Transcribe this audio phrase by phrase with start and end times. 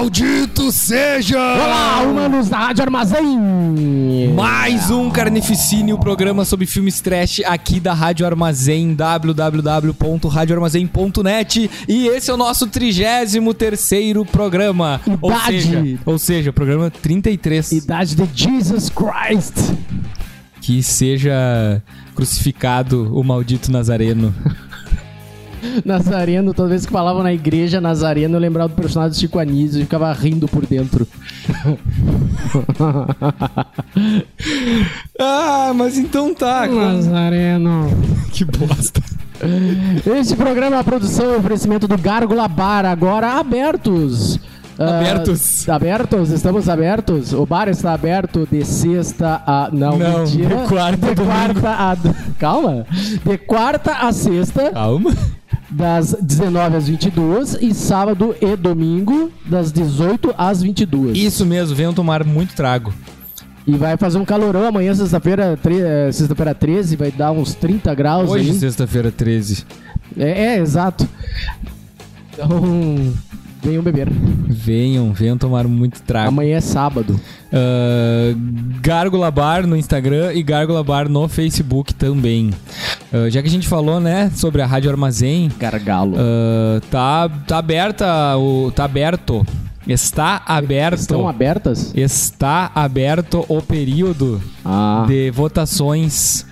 [0.00, 1.38] Maldito seja!
[1.38, 3.38] Olá, humanos da Rádio Armazém!
[4.34, 12.34] Mais um Carnificínio, programa sobre filmes trash aqui da Rádio Armazém, www.radioarmazém.net e esse é
[12.34, 15.02] o nosso 33º programa.
[15.20, 15.60] Ou Idade.
[15.60, 17.72] seja, ou seja, programa 33.
[17.72, 19.52] Idade de Jesus Christ!
[20.62, 21.82] Que seja
[22.14, 24.34] crucificado o maldito Nazareno.
[25.84, 29.80] Nazareno, toda vez que falavam na igreja Nazareno, eu lembrava do personagem do Chico Anísio
[29.80, 31.06] e ficava rindo por dentro.
[35.18, 36.66] ah, mas então tá.
[36.66, 37.88] Nazareno.
[38.32, 39.02] Que bosta.
[40.18, 44.38] Este programa é a produção e oferecimento do Gárgula Bar, agora abertos.
[44.82, 45.68] Ah, Abertos.
[45.68, 47.34] abertos, estamos abertos.
[47.34, 49.68] O bar está aberto de sexta a.
[49.70, 50.56] Não, Não, mentira.
[50.56, 51.96] de quarta de quarta a.
[52.38, 52.86] Calma.
[53.22, 55.14] De quarta a sexta, Calma.
[55.68, 61.18] das 19 às 22 e sábado e domingo, das 18 às 22.
[61.18, 62.90] Isso mesmo, venham tomar muito trago.
[63.66, 68.30] E vai fazer um calorão amanhã, sexta-feira, eh, sexta-feira 13, vai dar uns 30 graus
[68.30, 69.66] Hoje, sexta-feira 13.
[70.16, 71.06] É, é, exato.
[72.32, 73.12] Então,
[73.62, 74.08] venham beber.
[74.10, 76.28] Venham, venham tomar muito trago.
[76.28, 77.20] Amanhã é sábado.
[77.52, 78.34] Ah,
[78.80, 82.50] Gárgula Bar no Instagram e Gárgula Bar no Facebook também.
[83.12, 86.16] Ah, já que a gente falou, né, sobre a Rádio Armazém, Gargalo.
[86.18, 89.44] ah, tá, tá aberta, o, tá aberto,
[89.86, 91.92] está aberto, Estão abertas?
[91.94, 95.04] está aberto o período Ah.
[95.08, 96.46] de votações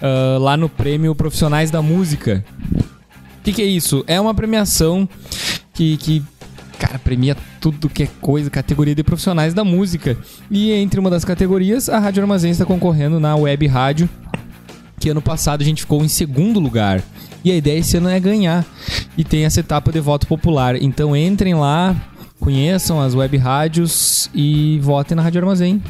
[0.00, 2.44] ah, lá no prêmio Profissionais da Música.
[3.40, 4.04] O que, que é isso?
[4.06, 5.08] É uma premiação
[5.80, 6.22] que, que,
[6.78, 10.14] cara, premia tudo que é coisa, categoria de profissionais da música.
[10.50, 14.06] E entre uma das categorias, a Rádio Armazém está concorrendo na Web Rádio,
[14.98, 17.02] que ano passado a gente ficou em segundo lugar.
[17.42, 18.66] E a ideia esse ano é ganhar.
[19.16, 20.76] E tem essa etapa de voto popular.
[20.76, 21.96] Então entrem lá,
[22.38, 25.82] conheçam as web rádios e votem na Rádio Armazém.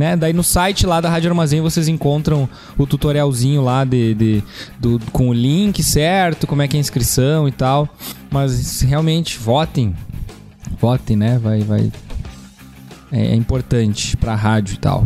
[0.00, 0.16] Né?
[0.16, 4.42] Daí no site lá da Rádio Armazém vocês encontram o tutorialzinho lá de, de-
[4.78, 7.86] do, com o link certo, como é que é a inscrição e tal.
[8.30, 9.94] Mas realmente, votem.
[10.80, 11.38] Votem, né?
[11.38, 11.92] Vai, vai.
[13.12, 15.04] É, é importante pra rádio e tal.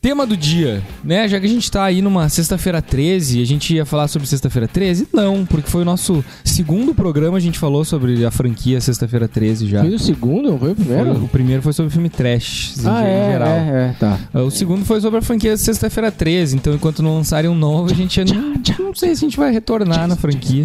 [0.00, 1.26] Tema do dia, né?
[1.26, 4.68] Já que a gente tá aí numa sexta-feira 13, a gente ia falar sobre sexta-feira
[4.68, 5.08] 13?
[5.12, 9.66] Não, porque foi o nosso segundo programa, a gente falou sobre a franquia sexta-feira 13
[9.66, 9.80] já.
[9.80, 11.24] Foi o segundo, foi o Foi- primeiro?
[11.24, 13.48] o primeiro foi sobre filme trash, em ah, é, geral.
[13.48, 14.18] é, é, tá.
[14.34, 17.94] O segundo foi sobre a franquia Sexta-feira 13, então enquanto não lançarem um novo, a
[17.94, 20.64] gente não, não sei se a gente vai retornar na franquia.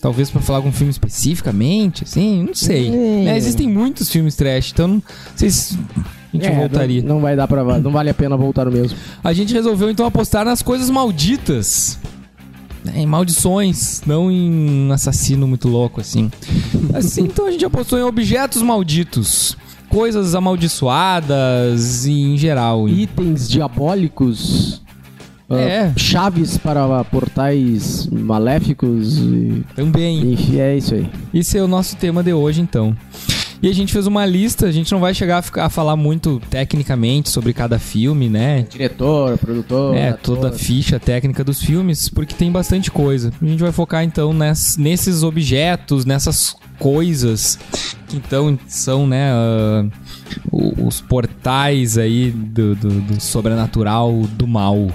[0.00, 2.88] Talvez pra falar algum filme especificamente, assim, não sei.
[2.88, 3.24] É.
[3.24, 5.02] Né, Existem muitos filmes trash, então
[5.36, 5.76] se
[6.32, 7.02] a gente É, voltaria.
[7.02, 7.78] Não, não vai dar pra.
[7.78, 8.96] Não vale a pena voltar no mesmo.
[9.22, 11.98] A gente resolveu então apostar nas coisas malditas.
[12.84, 16.30] né, Em maldições, não em um assassino muito louco assim.
[16.94, 19.56] Assim, então a gente apostou em objetos malditos.
[19.88, 22.88] Coisas amaldiçoadas e em geral.
[22.88, 24.80] Itens diabólicos.
[25.50, 25.92] ah, É.
[25.96, 29.18] chaves para portais maléficos.
[29.18, 29.64] E...
[29.74, 30.32] Também.
[30.32, 31.10] Enfim, é isso aí.
[31.34, 32.96] Esse é o nosso tema de hoje, então.
[33.62, 35.94] E a gente fez uma lista, a gente não vai chegar a, ficar- a falar
[35.96, 38.62] muito tecnicamente sobre cada filme, né?
[38.70, 39.94] Diretor, produtor.
[39.94, 40.36] É, ator.
[40.36, 43.30] toda a ficha técnica dos filmes, porque tem bastante coisa.
[43.40, 47.58] A gente vai focar então ness- nesses objetos, nessas coisas
[48.08, 49.30] que então são, né,
[50.50, 54.88] o- os portais aí do, do- do sobrenatural, do mal.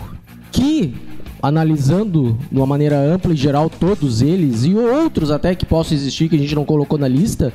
[0.52, 0.96] que,
[1.44, 6.28] analisando de uma maneira ampla e geral todos eles, e outros até que possam existir
[6.30, 7.54] que a gente não colocou na lista,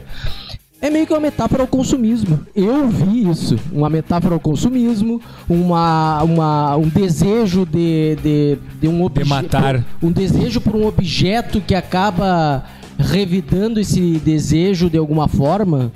[0.83, 2.41] é meio que uma metáfora ao consumismo.
[2.55, 9.03] Eu vi isso, uma metáfora ao consumismo, uma, uma, um desejo de, de, de um
[9.05, 9.29] objeto.
[9.29, 9.85] matar.
[10.03, 12.65] Um desejo por um objeto que acaba
[12.99, 15.93] revidando esse desejo de alguma forma.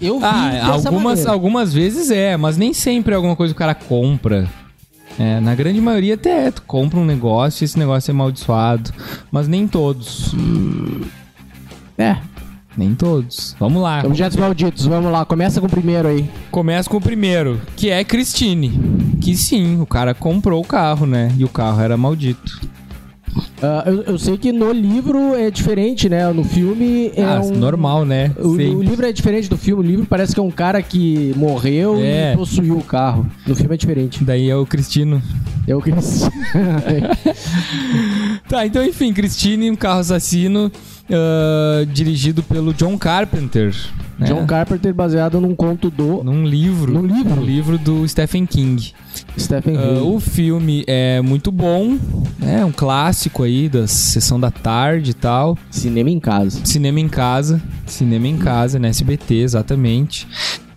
[0.00, 1.30] Eu vi Ah, algumas, maneira.
[1.30, 4.48] algumas vezes é, mas nem sempre é alguma coisa que o cara compra.
[5.18, 8.90] É, na grande maioria até é, tu compra um negócio e esse negócio é amaldiçoado.
[9.30, 10.34] Mas nem todos.
[11.98, 12.16] É,
[12.76, 13.56] Nem todos.
[13.58, 14.02] Vamos lá.
[14.04, 16.28] objetos malditos, vamos lá, começa com o primeiro aí.
[16.50, 18.72] Começa com o primeiro, que é Christine.
[19.20, 21.32] Que sim, o cara comprou o carro, né?
[21.36, 22.60] E o carro era maldito.
[23.62, 26.32] Ah, eu, eu sei que no livro é diferente, né?
[26.32, 27.50] No filme é ah, um...
[27.50, 28.32] normal, né?
[28.38, 29.82] O, o livro é diferente do filme.
[29.82, 32.32] O livro parece que é um cara que morreu É.
[32.32, 33.26] e possuiu o carro.
[33.46, 34.24] No filme é diferente.
[34.24, 35.22] Daí é o Cristino.
[35.66, 36.28] É o eles...
[38.48, 40.72] Tá, então enfim, Christine, um carro assassino
[41.12, 43.74] ah, dirigido pelo John Carpenter.
[44.18, 44.26] né?
[44.26, 46.92] John Carpenter baseado num conto do Num livro.
[46.92, 47.36] Num livro?
[47.36, 48.92] Num livro do Stephen King.
[49.38, 50.00] Stephen Ah, King.
[50.00, 51.98] o filme é muito bom,
[52.42, 55.56] é um clássico aí da sessão da tarde e tal.
[55.70, 56.60] Cinema em casa.
[56.64, 60.26] Cinema em casa, cinema em casa, na SBT, exatamente.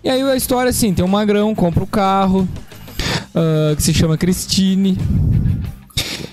[0.03, 2.47] E aí a história assim, tem um magrão, compra o carro,
[3.35, 4.97] ah, que se chama Christine,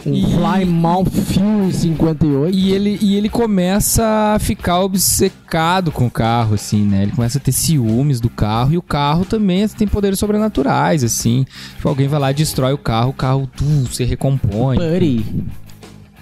[0.06, 2.56] Um E- Plymouth Fury 58.
[2.56, 7.02] e ele, e ele começa a ficar obcecado com o carro, assim, né?
[7.02, 11.44] Ele começa a ter ciúmes do carro, e o carro também tem poderes sobrenaturais, assim.
[11.76, 14.76] Tipo, alguém vai lá, destrói o carro, o carro tu, se recompõe.
[14.78, 15.44] Buddy.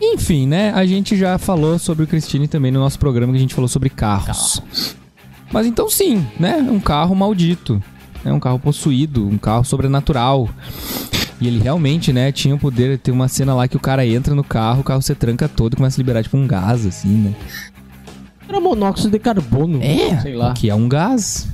[0.00, 0.72] Enfim, né?
[0.74, 3.68] A gente já falou sobre o Christine também no nosso programa que a gente falou
[3.68, 4.62] sobre carros.
[5.52, 6.58] Mas então sim, né?
[6.66, 7.82] É um carro maldito.
[8.24, 10.48] É um carro possuído, um carro sobrenatural.
[11.40, 12.98] E ele realmente, né, tinha o poder.
[12.98, 15.74] Tem uma cena lá que o cara entra no carro, o carro se tranca todo
[15.74, 17.34] e começa a liberar tipo um gás, assim, né?
[18.48, 19.78] Era monóxido de carbono.
[20.22, 20.54] Sei lá.
[20.54, 21.46] Que é um gás.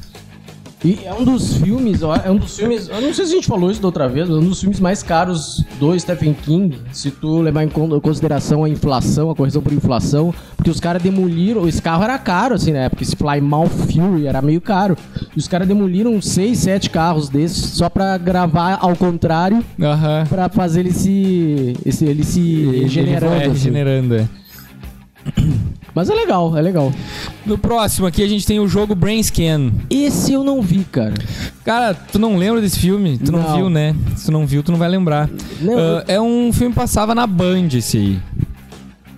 [0.85, 2.89] E é um dos filmes, é um dos filmes.
[2.89, 4.61] Eu não sei se a gente falou isso da outra vez, mas é um dos
[4.61, 9.35] filmes mais caros do Stephen King, se tu levar em con- consideração a inflação, a
[9.35, 11.67] correção por inflação, porque os caras demoliram.
[11.67, 13.03] Esse carro era caro, assim, na época.
[13.03, 14.95] Esse Plymouth Fury era meio caro.
[15.35, 20.25] E os caras demoliram seis, sete carros desses só pra gravar ao contrário, Aham.
[20.29, 21.75] pra fazer ele se.
[22.03, 23.27] Ele se regenerando.
[23.27, 23.49] Ele vai assim.
[23.53, 24.29] regenerando, é.
[25.95, 26.93] Mas é legal, é legal.
[27.47, 29.73] No próximo aqui a gente tem o jogo Brain Scan.
[29.89, 31.15] Esse eu não vi, cara.
[31.65, 33.17] Cara, tu não lembra desse filme?
[33.19, 33.57] Tu não, Não.
[33.57, 33.95] viu, né?
[34.17, 35.31] Se tu não viu, tu não vai lembrar.
[35.61, 38.19] Não, Ah, é um filme que passava na Band, esse aí.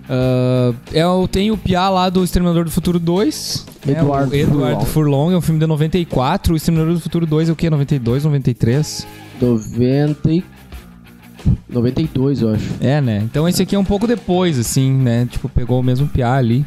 [0.09, 3.65] Ah, é, o- tem o Piá lá do Exterminador do Futuro 2.
[3.85, 3.93] né?
[3.93, 4.85] Eduardo o Eduardo Furlong.
[4.85, 5.33] Furlong.
[5.33, 6.53] É um filme de 94.
[6.53, 7.69] O Exterminador do Futuro 2 é o quê?
[7.69, 9.07] 92, 93?
[9.41, 10.43] 90 e...
[11.69, 12.65] 92, eu acho.
[12.79, 13.21] É, né?
[13.23, 15.27] Então esse aqui é um pouco depois, assim, né?
[15.29, 16.65] Tipo, pegou o mesmo Piá ali.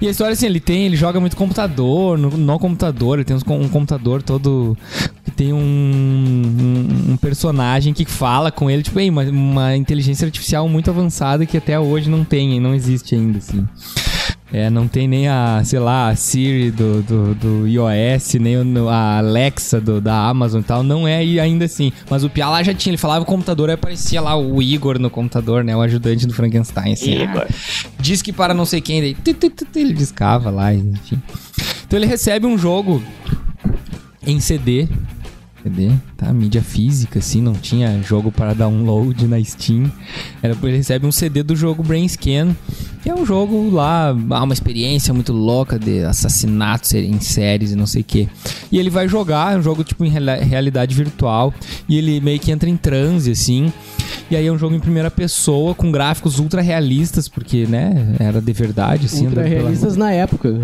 [0.00, 3.36] E a história, assim, ele tem, ele joga muito computador, no, no computador, ele tem
[3.36, 4.76] um computador todo
[5.24, 10.26] que tem um, um, um personagem que fala com ele, tipo, "Ei, uma, uma inteligência
[10.26, 13.66] artificial muito avançada que até hoje não tem, não existe ainda, assim.
[14.52, 18.88] É, não tem nem a, sei lá, a Siri do, do, do iOS, nem o-
[18.88, 21.90] a Alexa do, da Amazon e tal, não é aí ainda assim.
[22.08, 24.98] Mas o Pia lá já tinha, ele falava o computador, aí aparecia lá o Igor
[24.98, 25.74] no computador, né?
[25.74, 27.22] O ajudante do Frankenstein, assim.
[27.22, 27.46] Igor.
[27.98, 29.16] Diz que para não sei quem, daí
[29.74, 31.20] ele discava lá, enfim.
[31.86, 33.02] Então ele recebe um jogo
[34.26, 34.86] em CD.
[36.16, 36.32] Tá?
[36.32, 39.90] Mídia física, assim, não tinha jogo para download na Steam.
[40.42, 42.54] Era, ele recebe um CD do jogo Brain Scan,
[43.02, 47.86] que é um jogo lá, uma experiência muito louca de assassinatos em séries e não
[47.86, 48.28] sei o que.
[48.70, 51.52] E ele vai jogar, é um jogo tipo em realidade virtual,
[51.88, 53.72] e ele meio que entra em transe, assim.
[54.30, 58.40] E aí é um jogo em primeira pessoa, com gráficos ultra realistas, porque, né, era
[58.40, 59.26] de verdade, assim.
[59.26, 60.62] Ultra andando pela realistas na época.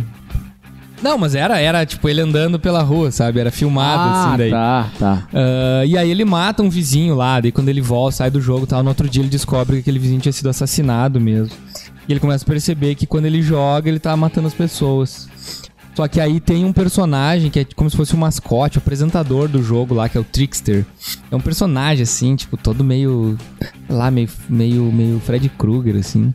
[1.03, 3.41] Não, mas era, era tipo ele andando pela rua, sabe?
[3.41, 4.51] Era filmado ah, assim daí.
[4.51, 5.29] tá, tá.
[5.33, 8.65] Ah, e aí ele mata um vizinho lá, daí quando ele volta, sai do jogo
[8.65, 11.57] e tal, no outro dia ele descobre que aquele vizinho tinha sido assassinado mesmo.
[12.09, 15.29] E ele começa a perceber que quando ele joga, ele tá matando as pessoas.
[15.95, 19.49] Só que aí tem um personagem que é como se fosse um mascote, o apresentador
[19.49, 20.87] do jogo lá, que é o Trickster.
[21.31, 23.37] É um personagem, assim, tipo, todo meio.
[23.87, 26.33] sei lá, meio, meio, meio Fred Krueger, assim.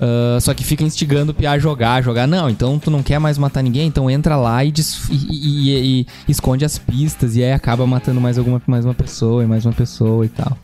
[0.00, 2.26] Ah, só que fica instigando o Pia a jogar, jogar.
[2.26, 4.72] Não, então tu não quer mais matar ninguém, então entra lá e,
[5.10, 7.36] e- e- e- esconde as pistas.
[7.36, 10.56] E aí acaba matando mais, alguma, mais uma pessoa e mais uma pessoa e tal.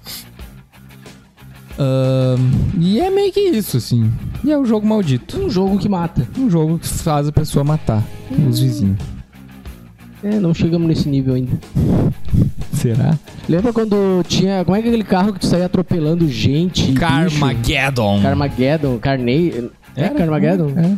[1.79, 2.37] Ah,
[2.79, 4.11] e é meio que isso, assim.
[4.43, 5.39] E é um jogo maldito.
[5.39, 6.27] Um jogo que mata.
[6.39, 8.03] Um jogo que faz a pessoa matar
[8.49, 8.99] os vizinhos.
[10.23, 11.53] É, não chegamos nesse nível ainda.
[12.73, 13.19] Será?
[13.49, 14.65] Lembra quando tinha.
[14.65, 16.87] Como é que aquele carro que tu saía atropelando gente?
[16.87, 17.01] bicho?
[17.01, 18.23] Carmageddon.
[18.23, 19.71] Carmageddon, Carnei.
[19.95, 20.09] É?
[20.09, 20.71] Carmageddon?
[20.77, 20.97] É.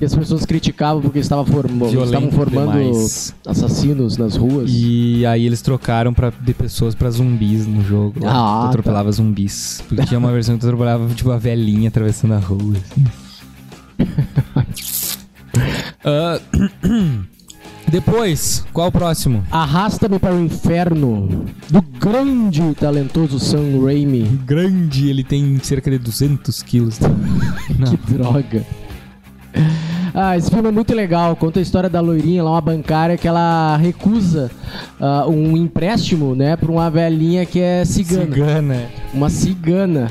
[0.00, 1.86] E as pessoas criticavam porque estava formo...
[1.88, 3.32] Violento estavam formando demais.
[3.46, 4.68] assassinos nas ruas.
[4.72, 8.24] E aí eles trocaram pra, de pessoas pra zumbis no jogo.
[8.24, 8.32] lá.
[8.32, 9.82] Ah, tu atropelava zumbis.
[9.88, 12.74] Porque tinha uma versão que tu atropelava tipo a velhinha atravessando a rua.
[12.76, 13.04] assim.
[16.06, 16.38] Ah,
[17.88, 19.44] depois, qual o próximo?
[19.50, 24.24] Arrasta-me para o inferno do grande e talentoso Sam Raimi.
[24.44, 26.98] Grande, ele tem cerca de 200 quilos.
[27.74, 28.64] Que droga.
[30.14, 31.34] Ah, esse filme é muito legal.
[31.34, 34.48] Conta a história da loirinha lá, uma bancária que ela recusa
[35.00, 38.22] ah, um empréstimo, né, pra uma velhinha que é cigana.
[38.24, 38.82] Cigana.
[39.12, 40.10] Uma cigana.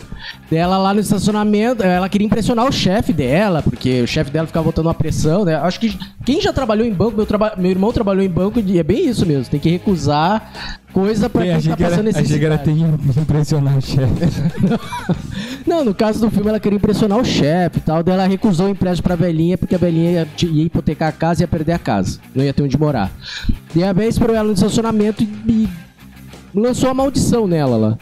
[0.51, 4.65] Dela lá no estacionamento, ela queria impressionar o chefe dela, porque o chefe dela ficava
[4.65, 5.55] botando uma pressão, né?
[5.55, 8.77] Acho que quem já trabalhou em banco, meu, traba- meu irmão trabalhou em banco, e
[8.79, 9.45] é bem isso mesmo.
[9.45, 12.63] Tem que recusar coisa pra Eu quem tá que passando achei que era necessidade.
[12.63, 14.13] tem que impressionar o chefe.
[15.67, 18.67] Não, no caso do filme ela queria impressionar o chefe e tal, daí ela recusou
[18.67, 21.73] o empréstimo pra velhinha porque a velhinha ia, ia hipotecar a casa e ia perder
[21.73, 23.11] a casa, não ia ter onde morar.
[23.75, 25.69] E a velha esperou ela no estacionamento e, e
[26.53, 27.97] lançou a maldição nela lá.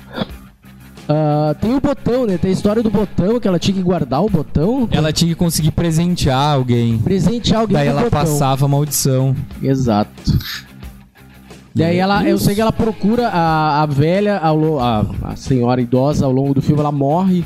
[1.07, 2.37] Ah, tem o botão, né?
[2.37, 4.87] Tem a história do botão, que ela tinha que guardar o botão.
[4.91, 6.99] Ela tinha que conseguir presentear alguém.
[6.99, 8.19] Presentear alguém Daí ela botão.
[8.21, 9.35] passava a maldição.
[9.61, 10.11] Exato.
[11.73, 16.25] Daí ela, eu sei que ela procura a, a velha, ao a, a senhora idosa
[16.25, 17.45] ao longo do filme, ela morre.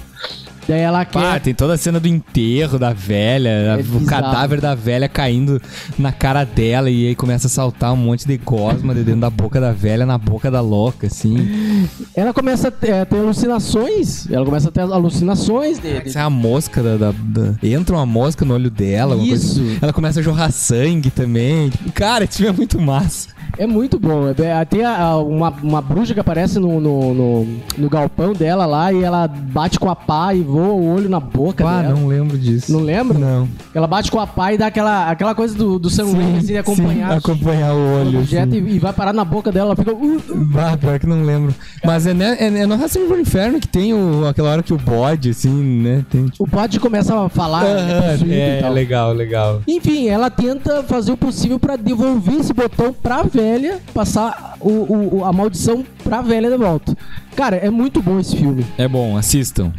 [0.68, 1.20] Daí ela quer.
[1.22, 4.06] Pá, tem toda a cena do enterro da velha, É o bizarro.
[4.08, 5.62] cadáver da velha caindo
[5.96, 9.30] na cara dela e aí começa a saltar um monte de gosma de dentro da
[9.30, 11.88] boca da velha na boca da louca, assim.
[12.16, 14.28] Ela começa a ter, a ter alucinações.
[14.32, 18.06] Ela começa a ter alucinações de, de- Sai a mosca da, da- da- Entra uma
[18.08, 19.14] mosca no olho dela.
[19.14, 19.62] alguma coisa Isso.
[19.62, 19.78] assim.
[19.80, 21.72] Ela começa a jorrar sangue também.
[21.94, 23.30] Cara, esse filme é muito massa.
[23.58, 24.28] É muito bom.
[24.28, 27.48] É bem- Tem a- a- uma, uma bruxa que aparece no, no, no,
[27.78, 31.20] no galpão dela lá e ela bate com a pá e voa o olho na
[31.20, 31.96] boca Ah, dela.
[31.96, 32.72] não lembro disso.
[32.72, 33.18] Não lembra?
[33.18, 33.48] Não.
[33.74, 36.58] Ela bate com a pá e dá aquela, aquela coisa do, do Sam Raimi, assim,
[36.58, 38.20] acompanhar, sim, acompanhar o olho.
[38.20, 38.66] objeto assim.
[38.66, 39.66] e, e vai parar na boca dela.
[39.70, 39.94] Ela fica...
[39.94, 40.46] "Uh, uh".
[40.46, 41.54] Bah, pior que não lembro.
[41.84, 44.78] Mas é, né, é, é no pro Inferno que tem o, aquela hora que o
[44.78, 45.50] bode, assim,
[45.82, 46.06] né?
[46.10, 46.44] Tem, tipo...
[46.44, 48.72] O bode começa a falar, né, possuído e é, tal.
[48.74, 49.62] legal, legal.
[49.68, 53.45] Enfim, ela tenta fazer o possível pra devolver esse botão pra velha,
[53.94, 56.96] passar o, o- o- a maldição pra velha de volta.
[57.36, 58.66] Cara, é muito bom esse filme.
[58.78, 59.72] É bom, assistam.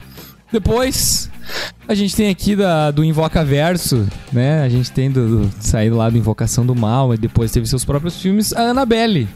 [0.52, 1.28] Depois,
[1.88, 4.62] a gente tem aqui da, do Invoca Verso, né?
[4.62, 7.85] A gente tem do, do, saído lá do Invocação do Mal, e depois teve seus
[7.85, 9.28] próprios filmes, a Annabelle.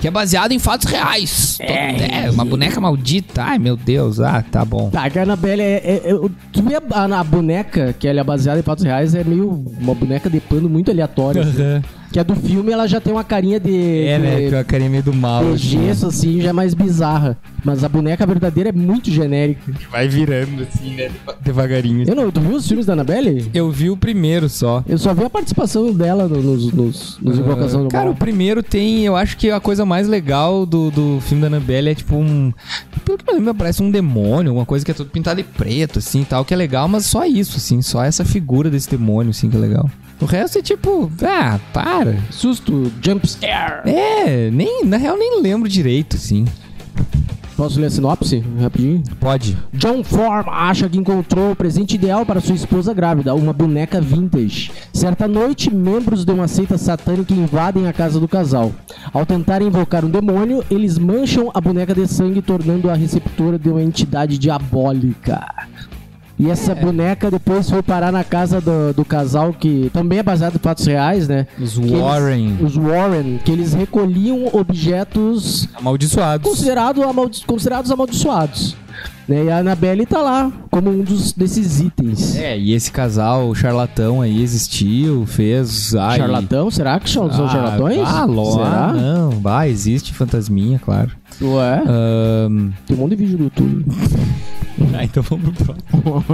[0.00, 1.58] Que é baseado em fatos reais.
[1.60, 3.42] É, uma boneca maldita.
[3.42, 4.20] Ai, meu Deus.
[4.20, 4.90] Ah, tá bom.
[4.90, 5.74] Tá, que a Annabelle é.
[5.84, 9.64] é, é- vê a, a boneca, que ela é baseada em fatos reais, é meio
[9.80, 11.42] uma boneca de pano muito aleatória.
[11.42, 11.82] assim.
[12.10, 14.06] Que a do filme ela já tem uma carinha de.
[14.06, 14.50] É, de, né?
[14.50, 15.44] Com a carinha meio do mal.
[15.44, 17.36] de assim, gesso, assim, já é mais bizarra.
[17.62, 19.60] Mas a boneca verdadeira é muito genérica.
[19.72, 21.10] que Vai virando, assim, né?
[21.42, 22.04] Devagarinho.
[22.08, 23.50] Eu não, tu viu os filmes da Annabelle?
[23.52, 24.82] Eu vi o primeiro só.
[24.88, 28.14] Eu só vi a participação dela no- nos, nos, nos Invocação do Cara, Mal.
[28.14, 29.04] o primeiro tem.
[29.04, 32.52] Eu acho que a coisa mais legal do, do filme da Annabelle é tipo um.
[33.04, 35.98] Pelo que eu lembro, parece um demônio, uma coisa que é tudo pintado de preto,
[35.98, 39.50] assim tal, que é legal, mas só isso, assim, só essa figura desse demônio, assim,
[39.50, 39.90] que é legal.
[40.20, 42.18] O resto é tipo, ah, para.
[42.30, 43.88] Susto, jump scare.
[43.88, 46.44] É, nem, na real nem lembro direito, assim.
[47.58, 49.02] Posso ler a sinopse rapidinho?
[49.18, 49.58] Pode.
[49.72, 54.70] John Form acha que encontrou o presente ideal para sua esposa grávida, uma boneca vintage.
[54.92, 58.72] Certa noite, membros de uma seita satânica invadem a casa do casal.
[59.12, 63.82] Ao tentar invocar um demônio, eles mancham a boneca de sangue, tornando-a receptora de uma
[63.82, 65.44] entidade diabólica.
[66.38, 70.54] E essa boneca depois foi parar na casa do, do casal, que também é baseado
[70.54, 71.46] em fatos reais, né?
[71.60, 72.56] Os Que eles- Warren.
[72.62, 76.48] os Warren, que eles recolhiam objetos Amaldiçoados.
[76.48, 78.76] considerado amaldi- considerados amaldiçoados.
[79.28, 79.44] Né?
[79.44, 82.34] E a Annabelle tá lá como um dos, desses itens.
[82.36, 85.94] É, e esse casal charlatão aí existiu, fez.
[85.94, 86.70] Ai, Charlatão?
[86.70, 87.98] Será que são, são ah, charlatões?
[88.06, 88.64] Ah, lógico.
[88.64, 88.92] Será?
[88.92, 91.10] Não, vai, existe fantasminha, claro.
[91.42, 93.84] Ué, Ahn, tem um monte de vídeo do YouTube.
[94.96, 96.24] Ah, então vamos pro próximo.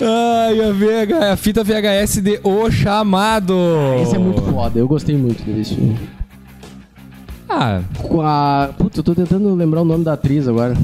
[0.00, 3.54] Ai, a, VH, a fita VHS de O Chamado.
[4.02, 5.98] Esse é muito foda, eu gostei muito desse filme.
[7.48, 8.70] Ah, Com a.
[8.78, 10.74] Puta, eu tô tentando lembrar o nome da atriz agora.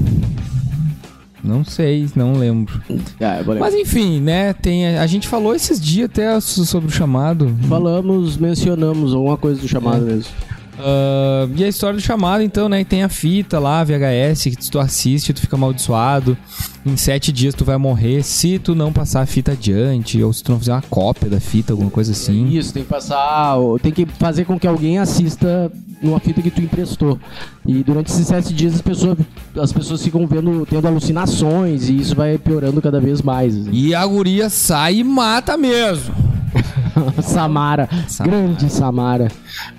[1.42, 2.80] não sei, não lembro.
[3.20, 3.70] Ah, eu vou lembrar.
[3.70, 7.54] Mas enfim, né, tem, a gente falou esses dias até so- sobre o chamado.
[7.68, 10.32] Falamos, mencionamos alguma coisa do chamado mesmo.
[10.78, 12.84] Ah, e a história do chamado, então, né?
[12.84, 16.36] Tem a fita lá, VHS, que tu assiste, tu fica amaldiçoado.
[16.84, 20.42] Em sete dias tu vai morrer se tu não passar a fita adiante, ou se
[20.42, 22.48] tu não fizer uma cópia da fita, alguma coisa assim.
[22.48, 23.56] Isso, tem que passar.
[23.82, 27.18] Tem que fazer com que alguém assista numa fita que tu emprestou.
[27.66, 29.16] E durante esses sete dias as pessoas,
[29.56, 33.56] as pessoas ficam vendo, tendo alucinações e isso vai piorando cada vez mais.
[33.56, 33.70] assim.
[33.72, 36.33] E a guria sai e mata mesmo.
[37.22, 38.36] Samara, Samara.
[38.36, 39.28] grande Samara.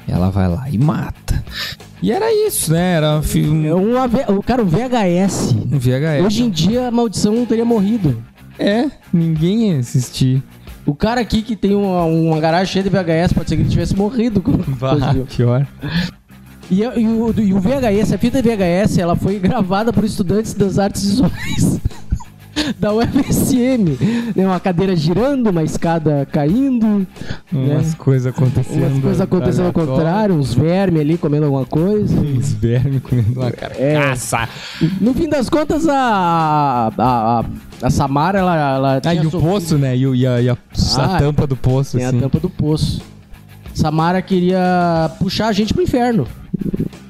[0.07, 1.43] Ela vai lá e mata.
[2.01, 2.93] E era isso, né?
[2.95, 3.67] Era um filme.
[3.67, 3.93] É um,
[4.37, 5.53] o cara, o VHS.
[5.71, 6.25] Um VHS.
[6.25, 8.21] Hoje em dia a maldição não teria morrido.
[8.59, 10.41] É, ninguém ia assistir.
[10.85, 13.69] O cara aqui que tem uma, uma garagem cheia de VHS, pode ser que ele
[13.69, 14.41] tivesse morrido.
[14.41, 14.53] com-
[15.35, 15.65] pior.
[16.69, 20.77] E, e o, e o VHS, a fita VHS, ela foi gravada por estudantes das
[20.79, 21.79] artes visuais
[22.79, 23.97] da UFSM.
[24.35, 24.45] Né?
[24.45, 27.05] Uma cadeira girando, uma escada caindo,
[27.51, 27.95] Umas né?
[27.97, 28.83] coisas acontecendo.
[28.91, 32.15] umas coisas acontecendo ao contrário, uns vermes ali comendo alguma coisa.
[32.19, 33.51] Uns vermes comendo uma É.
[33.51, 34.47] carcaça.
[35.01, 37.45] No fim das contas, a, a, a,
[37.81, 39.97] a Samara, ela, ela Ah, tinha e o sofrido- poço, né?
[39.97, 42.17] E, o- e a, e a- a Ah, tampa do poço, Tem assim.
[42.17, 43.01] a tampa do poço.
[43.73, 46.25] Samara queria puxar a gente pro inferno.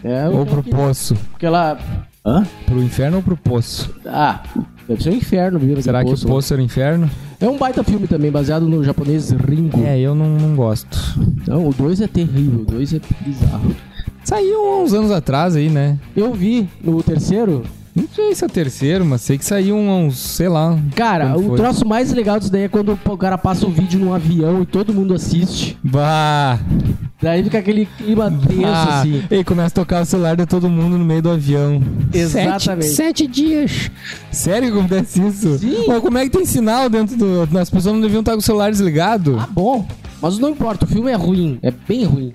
[0.04, 0.78] É, Ou pro queria.
[0.80, 1.16] poço.
[1.32, 1.78] Porque ela.
[2.26, 2.44] Hã?
[2.66, 3.94] Pro inferno ou pro poço?
[4.06, 4.42] Ah,
[4.88, 5.82] deve ser o inferno, viu?
[5.82, 7.10] Será que o poço era o inferno?
[7.40, 9.84] É um baita filme também, baseado no japonês Ringo.
[9.84, 10.98] É, eu não, não gosto.
[11.48, 13.76] Não, o 2 é terrível, o 2 é bizarro.
[14.24, 16.00] Saiu uns anos atrás aí, né?
[16.16, 17.64] Eu vi no terceiro.
[17.96, 20.78] Não sei se é o terceiro, mas sei que saiu uns, sei lá.
[20.96, 21.58] Cara, o foi?
[21.58, 24.66] troço mais legal disso daí é quando o cara passa o vídeo num avião e
[24.66, 25.78] todo mundo assiste.
[25.82, 26.60] Bah!
[27.22, 29.24] Daí fica aquele clima tenso, ah, assim.
[29.32, 31.82] E começa a tocar o celular de todo mundo no meio do avião.
[32.14, 32.88] Exatamente.
[32.88, 33.90] Sete, sete dias.
[34.32, 35.58] Sério que acontece isso?
[35.58, 35.84] Sim.
[35.86, 37.44] Pô, como é que tem sinal dentro do.
[37.58, 39.38] As pessoas não deviam estar com o celular desligado?
[39.40, 39.88] Ah, bom.
[40.22, 41.58] Mas não importa, o filme é ruim.
[41.62, 42.34] É bem ruim.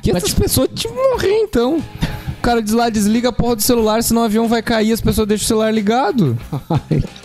[0.00, 1.78] que essas pessoas tinham que morrer então.
[1.78, 5.00] O cara diz lá, desliga a porra do celular, senão o avião vai cair as
[5.00, 6.38] pessoas deixam o celular ligado.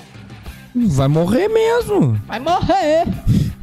[0.78, 2.20] Vai morrer mesmo.
[2.28, 3.08] Vai morrer!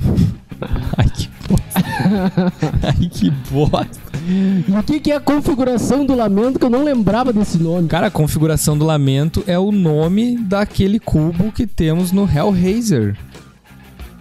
[0.97, 1.32] Ai, que.
[2.83, 4.01] Ai, que bosta.
[4.27, 7.89] E o que, que é a configuração do lamento que eu não lembrava desse nome?
[7.89, 13.17] Cara, a configuração do lamento é o nome daquele cubo que temos no Hellraiser.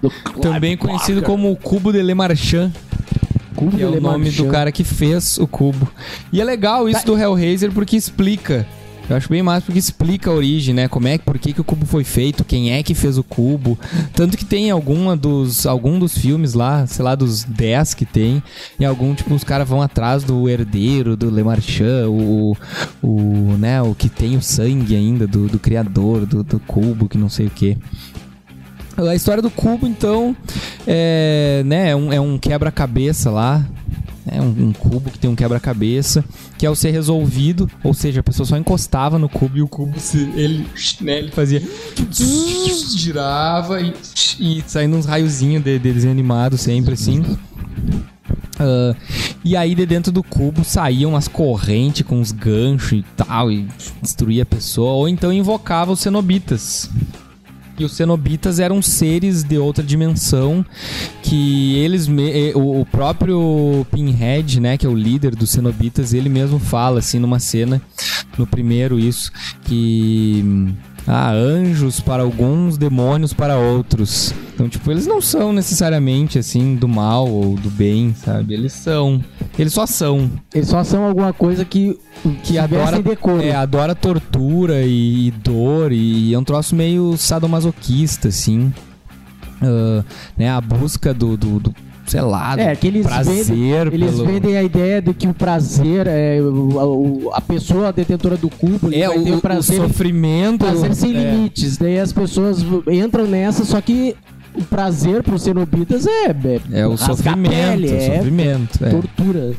[0.02, 0.10] Do
[0.42, 2.72] Também conhecido como o cubo de Le Marchand,
[3.56, 4.50] Cubo que é de o Le nome do Marchand.
[4.52, 5.88] cara que fez o cubo.
[6.34, 7.06] E é legal isso Tá.
[7.06, 8.66] do Hellraiser porque explica.
[9.12, 10.88] Eu acho bem massa porque explica a origem, né?
[10.88, 13.78] Como é, por que, que o cubo foi feito, quem é que fez o cubo.
[14.14, 18.42] Tanto que tem alguma dos, algum dos filmes lá, sei lá, dos 10 que tem,
[18.80, 22.56] e algum, tipo, os caras vão atrás do herdeiro, do Le Marchand, o,
[23.04, 27.18] o, né, o que tem o sangue ainda do, do criador, do, do cubo, que
[27.18, 27.78] não sei o que.
[28.96, 30.34] A história do cubo, então,
[30.88, 33.66] é, né, é um, é um quebra-cabeça lá.
[34.28, 36.24] É um, um cubo que tem um quebra-cabeça,
[36.58, 40.00] que ao ser resolvido, ou seja, a pessoa só encostava no cubo e o cubo
[40.00, 40.68] se, ele,
[41.02, 41.62] né, ele fazia
[42.96, 43.94] girava e,
[44.40, 47.24] e saindo uns raiozinhos de, de desenho animado sempre assim.
[48.60, 48.96] Ah,
[49.44, 53.68] e aí de dentro do cubo saíam as correntes com os ganchos e tal, e
[54.02, 56.90] destruía a pessoa, ou então invocava os cenobitas.
[57.82, 60.64] E os cenobitas eram seres de outra dimensão
[61.24, 62.08] que eles
[62.54, 67.40] o próprio Pinhead, né, que é o líder dos cenobitas, ele mesmo fala assim numa
[67.40, 67.82] cena
[68.38, 69.32] no primeiro isso
[69.64, 70.76] que
[71.08, 74.34] ah, anjos para alguns, demônios para outros.
[74.54, 78.54] Então, tipo, eles não são necessariamente assim do mal ou do bem, sabe?
[78.54, 79.24] Eles são,
[79.58, 82.00] eles só são Eles só são alguma coisa que,
[82.44, 83.42] que adora, decoro.
[83.42, 88.72] é, adora tortura e, e dor e é um troço meio sadomasoquista, assim.
[89.62, 90.04] Ah,
[90.36, 91.76] né, a busca do, do, do,
[92.12, 94.26] sei lá, É, que eles prazer vendem, eles pelo...
[94.26, 98.90] vendem a ideia de que o prazer é o- a, a pessoa detentora do cubo,
[98.94, 101.78] é o, ter o prazer, sofrimento prazer sem é, limites.
[101.78, 104.16] Daí as pessoas entram nessa, só que
[104.54, 106.36] o prazer pros cenobitas é
[106.72, 108.90] é o rasgar a sofrimento, pele, o é sofrimento, é.
[108.90, 109.54] tortura.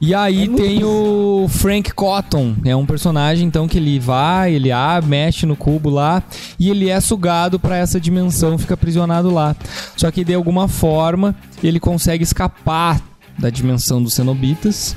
[0.00, 4.70] E aí É tem o Frank Cotton, é um personagem então que ele vai, ele
[4.70, 6.22] ah, mexe no cubo lá
[6.58, 9.56] e ele é sugado pra essa dimensão, fica aprisionado lá.
[9.96, 13.00] Só que de alguma forma ele consegue escapar
[13.38, 14.96] da dimensão dos cenobitas.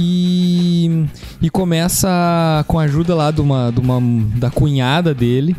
[0.00, 1.06] E,
[1.42, 4.00] e começa com a ajuda lá de uma, de uma,
[4.36, 5.56] da cunhada dele.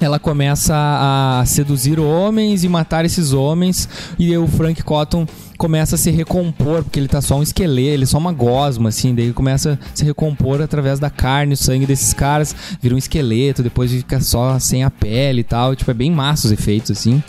[0.00, 3.88] Ela começa a seduzir homens e matar esses homens.
[4.18, 5.26] E o Frank Cotton
[5.58, 8.88] começa a se recompor, porque ele tá só um esqueleto, ele é só uma gosma,
[8.88, 9.14] assim.
[9.14, 12.54] Daí começa a se recompor através da carne, o sangue desses caras.
[12.80, 15.76] Vira um esqueleto, depois fica só sem a pele e tal.
[15.76, 17.22] Tipo, é bem massa os efeitos, assim.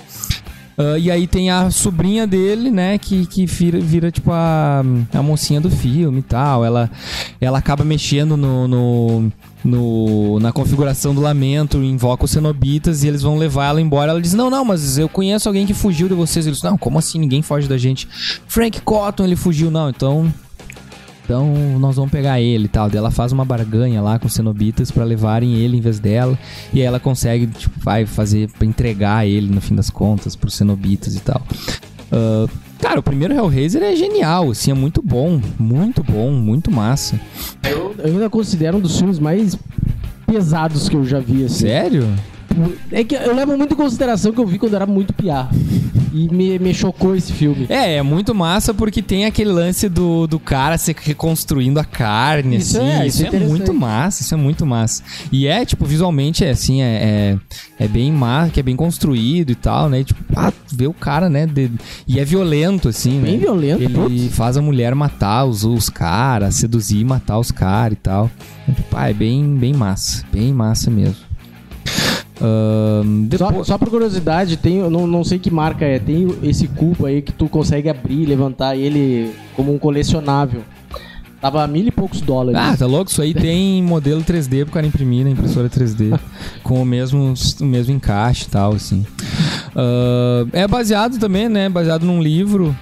[0.82, 5.22] Ah, e aí tem a sobrinha dele, né, que, que vira, vira tipo a, a
[5.22, 6.66] mocinha do filme e tal.
[6.66, 6.90] Ela,
[7.40, 9.32] ela acaba mexendo no, no,
[9.64, 14.12] no- na configuração do lamento, invoca os cenobitas e eles vão levar ela embora.
[14.12, 16.48] Ela diz: Não, não, mas eu conheço alguém que fugiu de vocês.
[16.48, 17.20] Eles Não, como assim?
[17.20, 18.08] Ninguém foge da gente.
[18.48, 19.70] Frank Cotton, ele fugiu.
[19.72, 20.34] Não, então.
[21.24, 22.90] Então nós vamos pegar ele e tal.
[22.94, 26.38] Ela faz uma barganha lá com os cenobitas pra levarem ele em vez dela.
[26.74, 31.16] E aí ela consegue, tipo, vai fazer entregar ele no fim das contas pros cenobitas
[31.16, 31.42] e tal.
[32.12, 32.48] Ah,
[32.82, 37.20] cara, o primeiro Hellraiser é genial, assim, é muito bom, muito bom, muito massa.
[37.64, 39.56] Eu, eu ainda considero um dos filmes mais
[40.26, 41.68] pesados que eu já vi, assim.
[41.68, 42.08] Sério?
[42.92, 45.50] É que eu levo muito em consideração que eu vi quando eu era muito piá.
[46.14, 47.66] E me, me chocou esse filme.
[47.70, 52.58] É, é muito massa porque tem aquele lance do, do cara se reconstruindo a carne,
[52.58, 52.86] Isso assim.
[52.90, 55.02] é, isso isso é é, muito massa, isso é muito massa.
[55.32, 57.38] E é, tipo, visualmente é assim, é,
[57.80, 60.02] é, é bem massa, que é bem construído e tal, né?
[60.02, 61.46] E, tipo, ah, vê o cara, né?
[61.46, 61.72] de-
[62.06, 63.38] e é violento, assim, Bem né?
[63.38, 64.36] violento, Ele putz.
[64.36, 68.30] faz a mulher matar os, os caras, seduzir e matar os caras e tal.
[68.66, 71.31] Tipo, ah, é bem, bem massa, bem massa mesmo.
[72.42, 73.68] Ahn, Só, depois...
[73.68, 77.32] só por curiosidade, tem, não, não sei que marca é, tem esse cubo aí que
[77.32, 80.62] tu consegue abrir e levantar ele como um colecionável.
[81.40, 82.60] Tava mil e poucos dólares.
[82.62, 83.10] Ah, tá louco?
[83.10, 86.20] Isso aí tem modelo 3D pro cara imprimir na impressora 3D.
[86.62, 89.04] com o mesmo, o mesmo encaixe e tal, assim.
[89.76, 91.68] Ah, é baseado também, né?
[91.68, 92.76] Baseado num livro,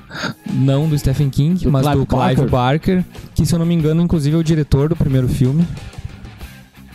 [0.54, 3.06] não do Stephen King, Do mas Clive do Clive Barker.
[3.34, 5.66] que se eu não me engano, inclusive é o diretor do primeiro filme.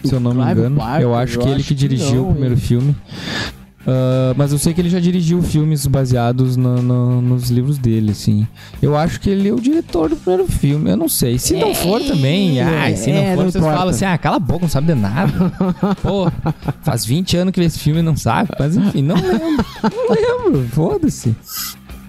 [0.04, 0.76] Se eu não me engano.
[0.76, 1.02] Barker?
[1.02, 2.94] eu acho Eu que ele acho que que dirigiu não, o primeiro filme.
[3.86, 8.12] Ah, mas eu sei que ele já dirigiu filmes baseados no- no- nos livros dele,
[8.12, 8.46] assim.
[8.80, 10.90] Eu acho que ele é o diretor do primeiro filme.
[10.90, 11.38] Eu não sei.
[11.38, 13.76] Se não for também, ai, se não é, for, não vocês importa.
[13.78, 15.52] falam assim, ah, cala a boca, não sabe de nada.
[16.02, 16.30] Pô,
[16.82, 18.50] faz 20 anos que vê esse filme e não sabe.
[18.58, 19.64] Mas enfim, não lembro.
[19.82, 21.36] Não lembro, foda-se.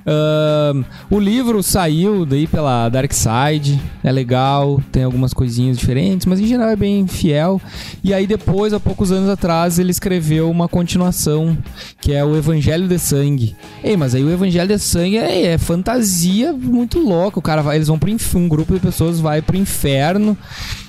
[0.06, 6.40] Ahn, o livro saiu daí pela Dark Side, é legal, tem algumas coisinhas diferentes, mas
[6.40, 7.60] em geral é bem fiel.
[8.04, 11.58] E aí depois, há poucos anos atrás, ele escreveu uma continuação,
[12.00, 13.56] que é o Evangelho de Sangue.
[13.84, 17.40] Ei, mas aí o Evangelho de Sangue é, é fantasia muito louca.
[17.40, 20.38] O cara vai, eles vão pro um grupo de pessoas vai pro inferno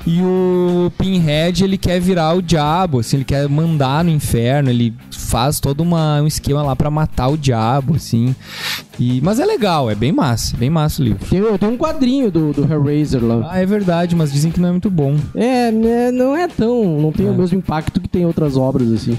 [0.06, 4.94] e o Pinhead ele quer virar o diabo, assim, ele quer mandar no inferno, ele
[5.10, 8.34] faz todo uma, um esquema lá pra matar o diabo, assim.
[8.98, 11.26] E, mas é legal, é bem massa, bem massa o livro.
[11.28, 13.48] Tem, tem um quadrinho do, do Hellraiser lá.
[13.50, 15.16] Ah, é verdade, mas dizem que não é muito bom.
[15.34, 17.00] É, né, não é tão.
[17.00, 17.30] Não tem É.
[17.30, 19.18] o mesmo impacto que tem outras obras, assim.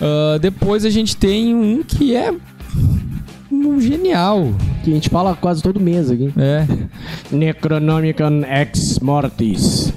[0.00, 2.34] Ah, depois a gente tem um que é
[3.52, 4.52] um genial.
[4.82, 6.32] Que a gente fala quase todo mês aqui.
[6.36, 6.66] É.
[7.30, 9.93] Necronomicon Ex Mortis.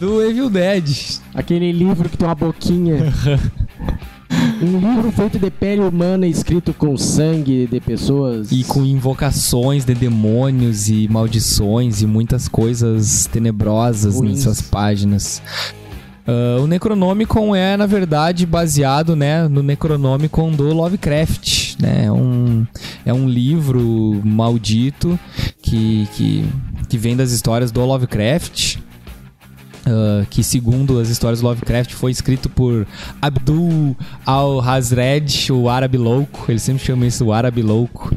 [0.00, 1.20] Do Evil Dead.
[1.34, 3.12] Aquele livro que tem uma boquinha.
[4.62, 8.50] um livro feito de pele humana escrito com sangue de pessoas.
[8.50, 14.38] E com invocações de demônios e maldições e muitas coisas tenebrosas Ruins.
[14.38, 15.42] em suas páginas.
[16.26, 21.76] Ah, o Necronomicon é, na verdade, baseado né, no Necronomicon do Lovecraft.
[21.78, 22.06] Né?
[22.06, 22.66] É, um,
[23.04, 25.20] é um livro maldito
[25.60, 26.44] que, que,
[26.88, 28.78] que vem das histórias do Lovecraft.
[29.90, 32.86] Ah, que segundo as histórias do Lovecraft foi escrito por
[33.20, 36.46] Abdul al-Hazred, o árabe louco.
[36.48, 38.14] Ele sempre chama isso o árabe louco.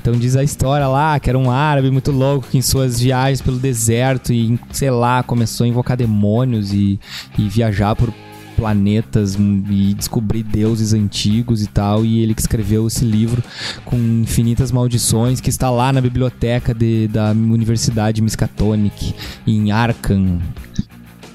[0.00, 3.40] Então diz a história lá que era um árabe muito louco que em suas viagens
[3.40, 7.00] pelo deserto e, sei lá, começou a invocar demônios e,
[7.38, 8.12] e viajar por
[8.54, 12.04] planetas e descobrir deuses antigos e tal.
[12.04, 13.42] E ele que escreveu esse livro
[13.84, 19.14] com infinitas maldições que está lá na biblioteca de- da Universidade Miskatonic,
[19.46, 20.38] em Arkham.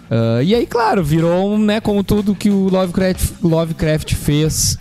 [0.10, 4.78] Ah, e aí, claro, virou, um, né, como tudo que o Lovecraft, Lovecraft fez,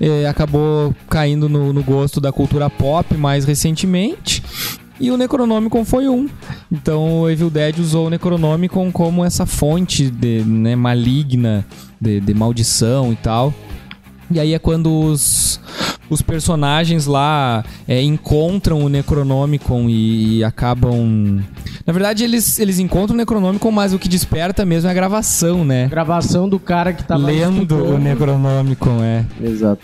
[0.00, 4.42] eh, acabou caindo no, no gosto da cultura pop mais recentemente.
[4.98, 6.28] E o Necronomicon foi um.
[6.70, 11.64] Então o Evil Dead usou o Necronomicon como essa fonte de, né, maligna
[11.98, 13.54] de, de maldição e tal.
[14.30, 15.58] E aí é quando os,
[16.10, 21.42] os personagens lá é, encontram o Necronomicon e, e acabam.
[21.90, 25.64] Na verdade, eles, eles encontram o Necronomicon, mas o que desperta mesmo é a gravação,
[25.64, 25.88] né?
[25.88, 29.24] Gravação do cara que tava Lendo o Necronomicon, é.
[29.42, 29.82] Exato.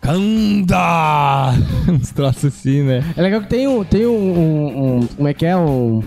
[0.00, 1.54] Kanda!
[1.88, 3.04] Uns troços assim, né?
[3.16, 3.84] É legal que tem um.
[3.84, 5.56] Tem um, um- um- Como é que é?
[5.56, 6.02] Um.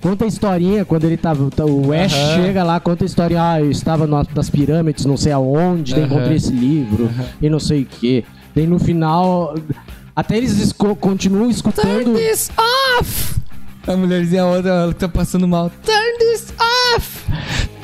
[0.00, 1.50] Conta a historinha quando ele tava.
[1.50, 3.36] tá, O Ash chega lá, conta a história.
[3.38, 7.82] Ah, eu estava no- nas pirâmides, não sei aonde, encontrei esse livro e não sei
[7.82, 8.24] o que.
[8.54, 9.54] Daí no final.
[10.16, 12.04] Até eles esco- continuam escutando.
[12.04, 12.50] Turn this
[12.98, 13.43] off!
[13.86, 15.70] A mulherzinha a outra, ela tá passando mal.
[15.84, 16.52] Turn this
[16.94, 17.24] off!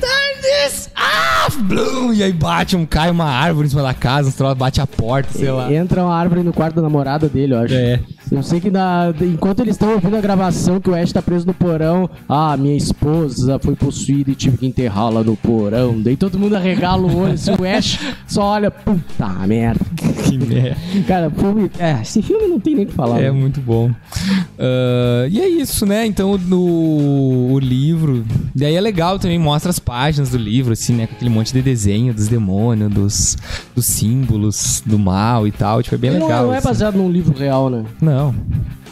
[0.01, 1.61] Turn this off!
[1.63, 2.13] Blum!
[2.15, 5.51] E aí bate, um, cai uma árvore em cima da casa, bate a porta, sei
[5.51, 5.73] lá.
[5.73, 7.75] Entra uma árvore no quarto da namorada dele, eu acho.
[7.75, 8.01] É.
[8.31, 11.47] Eu sei que na- enquanto eles estão ouvindo a gravação que o Ash tá preso
[11.47, 16.01] no porão, ah, minha esposa foi possuída e tive que enterrá-la no porão.
[16.01, 19.85] Daí todo mundo arregala o olho, assim, o Ash só olha, puta merda.
[20.25, 20.77] Que merda.
[21.07, 23.19] Cara, filme, é, esse filme não tem nem o que falar.
[23.21, 23.31] É né?
[23.33, 23.91] muito bom.
[24.59, 26.07] Ah, e é isso, né?
[26.07, 28.25] Então no o livro.
[28.55, 31.07] E aí é legal também, mostra as páginas do livro, assim, né?
[31.07, 33.37] Com aquele monte de desenho dos demônios, dos,
[33.75, 35.83] dos símbolos do mal e tal.
[35.83, 36.47] Tipo, é bem não, legal.
[36.47, 36.69] não é assim.
[36.69, 37.85] baseado num livro real, né?
[38.01, 38.20] Não.
[38.21, 38.35] go.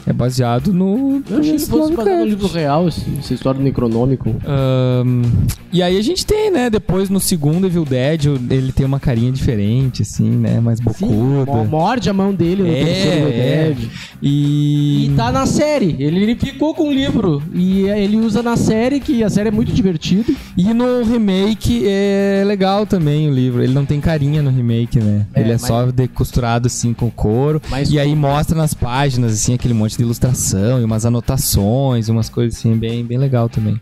[0.08, 1.22] É baseado no.
[1.28, 2.28] Eu achei que fosse baseado Lovecraft.
[2.30, 4.34] livro real, essa história do Necronômico.
[4.46, 5.22] Ahn,
[5.70, 6.70] e aí a gente tem, né?
[6.70, 10.60] Depois no segundo Evil Dead, ele tem uma carinha diferente, assim, né?
[10.60, 11.52] Mais bocuda.
[11.64, 13.64] Morde a mão dele no É, terceiro Evil é.
[13.74, 13.90] Dead.
[14.22, 15.06] E.
[15.08, 15.94] E tá na série.
[15.98, 17.42] Ele, ele ficou com o livro.
[17.54, 20.32] E ele usa na série, que a série é muito divertida.
[20.56, 23.62] E no remake é legal também o livro.
[23.62, 25.26] Ele não tem carinha no remake, né?
[25.34, 27.60] É, ele é mas- só decosturado assim com couro.
[27.68, 32.28] Mas e aí mostra nas páginas, assim, aquele monte de ilustração e umas anotações, umas
[32.28, 33.80] coisas assim, bem, bem legal também.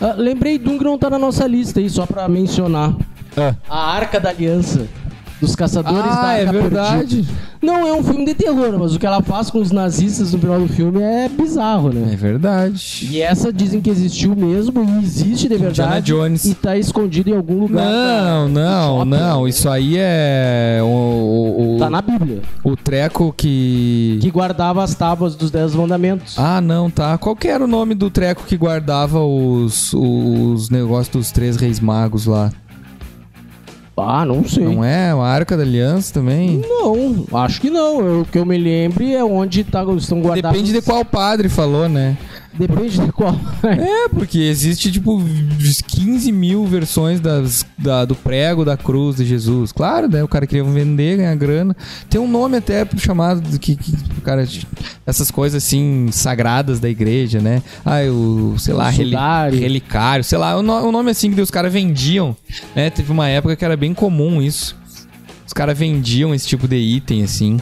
[0.00, 2.94] Ah, lembrei de um que não tá na nossa lista aí, só pra mencionar.
[3.36, 3.54] Ah.
[3.68, 4.86] A Arca da Aliança.
[5.44, 6.60] Dos caçadores da Ah, Arca é Perdida.
[6.62, 7.24] verdade.
[7.60, 10.38] Não é um filme de terror, mas o que ela faz com os nazistas no
[10.38, 12.10] final do filme é bizarro, né?
[12.12, 13.08] É verdade.
[13.10, 15.80] E essa dizem que existiu mesmo e existe de verdade.
[15.80, 16.44] Indiana Jones.
[16.44, 17.84] E tá escondido em algum lugar.
[17.86, 19.42] Não, da- não, shopping, não.
[19.44, 19.48] né?
[19.50, 22.42] Isso aí é o, o, o- Tá na Bíblia.
[22.62, 24.18] o treco que.
[24.20, 26.38] Que guardava as tábuas dos Dez Mandamentos.
[26.38, 27.16] Ah, não, tá.
[27.18, 31.80] Qual que era o nome do treco que guardava os, os negócios dos três reis
[31.80, 32.50] magos lá?
[33.96, 34.64] Ah, não sei.
[34.64, 35.10] Não é?
[35.12, 36.60] A Arca da Aliança também?
[36.68, 38.00] Não, acho que não.
[38.00, 40.58] Eu- O que eu me lembre é onde tá, estão guardados.
[40.60, 42.16] Depende de qual padre falou, né?
[42.56, 43.34] Depende de qual.
[43.64, 45.20] É, porque existe tipo
[45.88, 49.72] 15 mil versões das, da- do prego da cruz de Jesus.
[49.72, 50.22] Claro, né?
[50.22, 51.76] O cara queria vender, ganhar grana.
[52.08, 54.46] Tem um nome até chamado do que, que cara.
[55.04, 57.60] Essas coisas assim, sagradas da igreja, né?
[57.84, 59.58] Ah, o, sei lá, reli, Sudário.
[59.58, 62.36] relicário, sei lá, o, no- o nome assim que os caras vendiam,
[62.76, 62.88] né?
[62.88, 64.76] Teve uma época que era bem comum isso.
[65.46, 67.58] Os caras vendiam esse tipo de item, assim.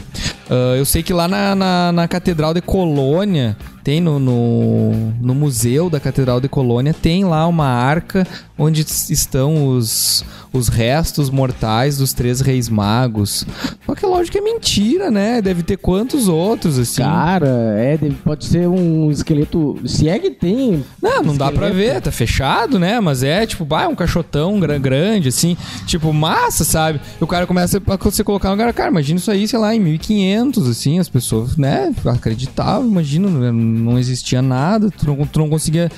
[0.49, 4.91] Ah, eu sei que lá na, na, na Catedral de Colônia, tem no, no,
[5.21, 8.25] no Museu da Catedral de Colônia, tem lá uma arca
[8.57, 13.45] onde estão os, os restos mortais dos três reis magos.
[13.85, 15.41] Só que lógico que é mentira, né?
[15.41, 17.01] Deve ter quantos outros, assim.
[17.01, 19.77] Cara, é, deve- pode ser um esqueleto.
[19.85, 20.83] Se é que tem.
[21.01, 22.99] Não, não dá pra ver, tá fechado, né?
[22.99, 27.01] Mas é tipo, bah, é um caixotão gra- grande, assim, tipo, massa, sabe?
[27.19, 29.75] E o cara começa a você colocar no cara, cara, imagina isso aí, sei lá,
[29.75, 35.39] em 1500, assim, as pessoas, né, acreditavam, imagina, né, não existia nada, tu não, tu
[35.39, 35.91] não conseguia,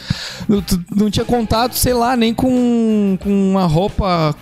[0.65, 4.35] tu não tinha contato, sei lá, nem com, com uma roupa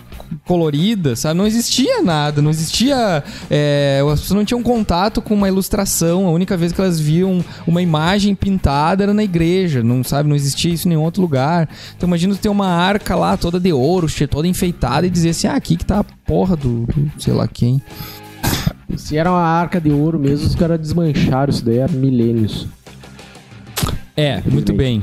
[0.44, 1.38] colorida, sabe?
[1.38, 3.22] Não existia nada, não existia.
[3.50, 6.26] é, as pessoas não tinham contato com uma ilustração.
[6.26, 10.28] A única vez que elas viam uma imagem pintada era na igreja, não sabe?
[10.28, 11.68] Não existia isso em nenhum outro lugar.
[11.96, 15.54] Então imagina ter uma arca lá toda de ouro, toda enfeitada e dizer assim: ah,
[15.54, 17.82] aqui que tá a porra do, do sei lá quem.
[18.96, 22.68] Se era uma arca de ouro mesmo, os caras desmancharam isso daí há milênios.
[24.16, 25.02] É, muito bem.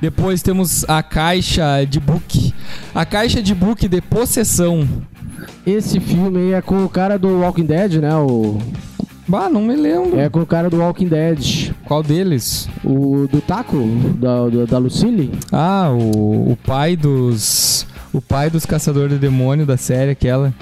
[0.00, 2.54] Depois temos a caixa de book.
[2.94, 4.86] A caixa de book de possessão.
[5.66, 8.14] Esse filme aí é com o cara do Walking Dead, né?
[8.16, 8.58] O...
[9.26, 10.18] Bah, não me lembro.
[10.18, 11.72] É com o cara do Walking Dead.
[11.84, 12.68] Qual deles?
[12.82, 13.76] O do Taco,
[14.18, 15.32] da, da, da Lucille.
[15.52, 17.86] Ah, o, o pai dos.
[18.10, 20.54] O pai dos caçadores de demônio da série, aquela.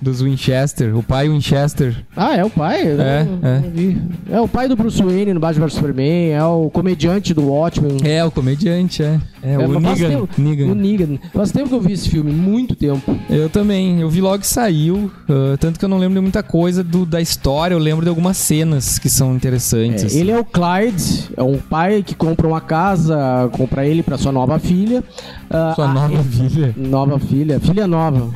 [0.00, 0.96] Dos Winchester.
[0.96, 1.94] O pai Winchester.
[2.16, 2.82] Ah, é o pai?
[2.82, 3.60] É, não- é.
[3.60, 4.36] não.
[4.36, 7.98] É o pai do Bruce Wayne no Batman vs Superman, é o comediante do Watchmen.
[8.02, 9.20] É, o comediante, é.
[9.42, 10.26] É, É, o Negan.
[10.38, 10.66] Negan.
[10.72, 11.18] O Negan.
[11.34, 13.16] Faz tempo que eu vi esse filme, muito tempo.
[13.28, 14.00] Eu também.
[14.00, 15.10] Eu vi logo que saiu.
[15.28, 17.74] ah, tanto que eu não lembro de muita coisa do, da história.
[17.74, 20.02] Eu lembro de algumas cenas que são interessantes.
[20.02, 20.20] É, assim.
[20.20, 24.32] ele é o Clyde, é um pai que compra uma casa, compra ele pra sua
[24.32, 25.02] nova filha.
[25.50, 26.74] Ah, Sua a- nova filha.
[26.76, 28.30] Nova filha, filha nova.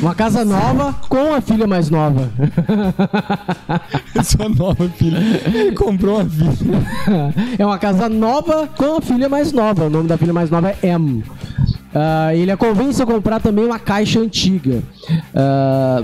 [0.00, 2.30] Uma casa nova com a filha mais nova.
[4.22, 5.18] Sua nova filha.
[5.46, 6.82] Ele comprou uma filha.
[7.58, 9.86] é uma casa nova com a filha mais nova.
[9.86, 11.24] O nome da filha mais nova é M.
[11.94, 14.82] Ah, ele a convence a comprar também uma caixa antiga.
[15.34, 16.02] Ah,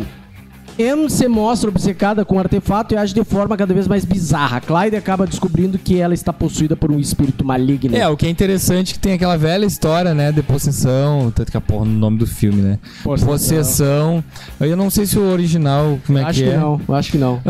[0.79, 4.61] M se mostra obcecada com o artefato e age de forma cada vez mais bizarra.
[4.61, 7.97] Clyde acaba descobrindo que ela está possuída por um espírito maligno.
[7.97, 11.51] É, o que é interessante é que tem aquela velha história, né, de possessão, tanto
[11.51, 12.79] que a porra no nome do filme, né?
[13.03, 13.33] Possessão.
[13.33, 14.25] Possessão.
[14.61, 16.57] Eu não sei se o original, como é acho que que é.
[16.57, 17.41] não, acho que não.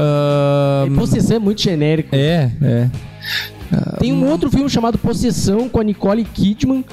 [0.87, 2.15] E Possessão é muito genérico.
[2.15, 2.91] é, é.
[3.99, 6.85] Tem um outro filme chamado Possessão com a Nicole Kidman.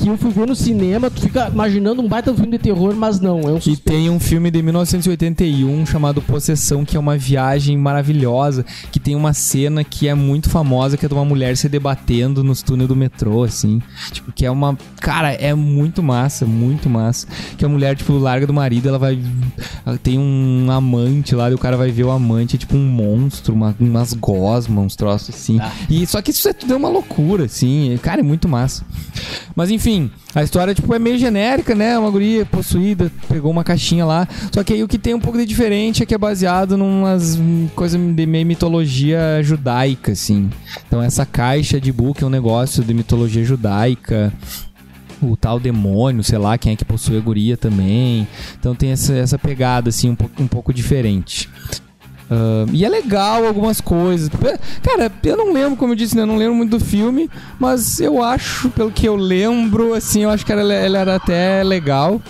[0.00, 3.20] Que eu fui ver no cinema, tu fica imaginando um baita filme de terror, mas
[3.20, 7.76] não, é um E tem um filme de 1981 chamado Possessão, que é uma viagem
[7.76, 11.68] maravilhosa, que tem uma cena que é muito famosa, que é de uma mulher se
[11.68, 13.82] debatendo nos túneis do metrô, assim.
[14.10, 14.78] Tipo, que é uma...
[15.00, 17.26] Cara, é muito massa, muito massa.
[17.58, 19.18] Que a mulher, tipo, larga do marido, ela vai...
[19.84, 22.86] ela tem um amante lá, e o cara vai ver o amante, é tipo um
[22.86, 25.60] monstro, uma, umas gosmas, uns troços assim.
[25.90, 27.98] E só que isso é tudo é uma loucura, assim.
[28.02, 28.84] Cara, é muito massa.
[29.54, 29.89] Mas enfim,
[30.34, 31.98] a história tipo, é meio genérica, né?
[31.98, 34.28] Uma guria possuída, pegou uma caixinha lá.
[34.52, 37.38] Só que aí o que tem um pouco de diferente é que é baseado numas
[37.74, 40.50] coisas de meio mitologia judaica, assim.
[40.86, 44.32] Então essa caixa de book é um negócio de mitologia judaica.
[45.22, 48.26] O tal demônio, sei lá, quem é que possui a guria também.
[48.58, 51.48] Então tem essa, essa pegada, assim, um um pouco diferente.
[52.30, 54.28] Ah, e é legal algumas coisas.
[54.82, 56.22] Cara, eu não lembro, como eu disse, né?
[56.22, 60.30] Eu não lembro muito do filme, mas eu acho, pelo que eu lembro, assim, eu
[60.30, 62.20] acho que ela, ela era até legal.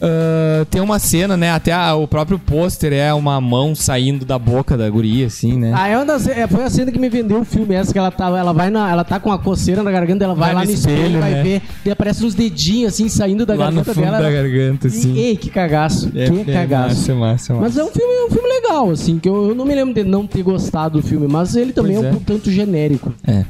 [0.00, 1.50] Ah, tem uma cena, né?
[1.50, 5.72] Até a- o próprio pôster é uma mão saindo da boca da guria, assim, né?
[5.74, 7.98] Ah, é uma das, é, foi a cena que me vendeu o filme, essa que
[7.98, 10.54] ela tá, ela vai na, ela tá com a coceira na garganta, ela vai, Vai
[10.54, 11.42] lá no no espelho, espelho, vai né?
[11.42, 14.18] ver, e aparece uns dedinhos assim saindo da Lá no garganta fundo dela.
[14.20, 15.12] da garganta, assim.
[15.14, 16.88] E- Ei, que cagaço, É, que é cagaço.
[16.96, 17.64] massa, massa, massa.
[17.66, 19.94] Mas é um filme, é um filme legal, assim, que eu, eu não me lembro
[19.94, 22.12] de não ter gostado do filme, mas ele também Pois é é.
[22.12, 23.12] um tanto genérico.
[23.26, 23.44] É.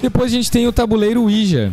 [0.00, 1.72] Depois a gente tem o tabuleiro Ouija.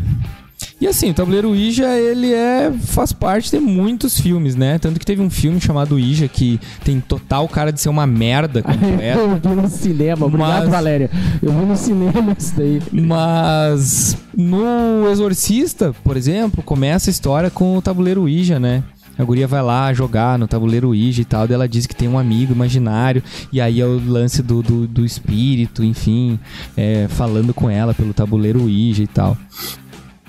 [0.82, 4.78] E assim, o tabuleiro Ouija, ele é faz parte de muitos filmes, né?
[4.80, 8.62] Tanto que teve um filme chamado Ouija que tem total cara de ser uma merda
[8.64, 9.20] completa.
[9.20, 11.10] eu vi no cinema, obrigado, Mas- Valéria.
[11.42, 12.82] Eu vi no cinema isso daí.
[12.92, 18.84] Mas no Exorcista, por exemplo, começa a história com o tabuleiro Ouija, né?
[19.20, 22.08] A guria vai lá jogar no tabuleiro Ouija e tal, daí ela diz que tem
[22.08, 26.40] um amigo imaginário, e aí é o lance do, do, do espírito, enfim,
[26.78, 29.38] é, falando com ela pelo tabuleiro Ouija e tal.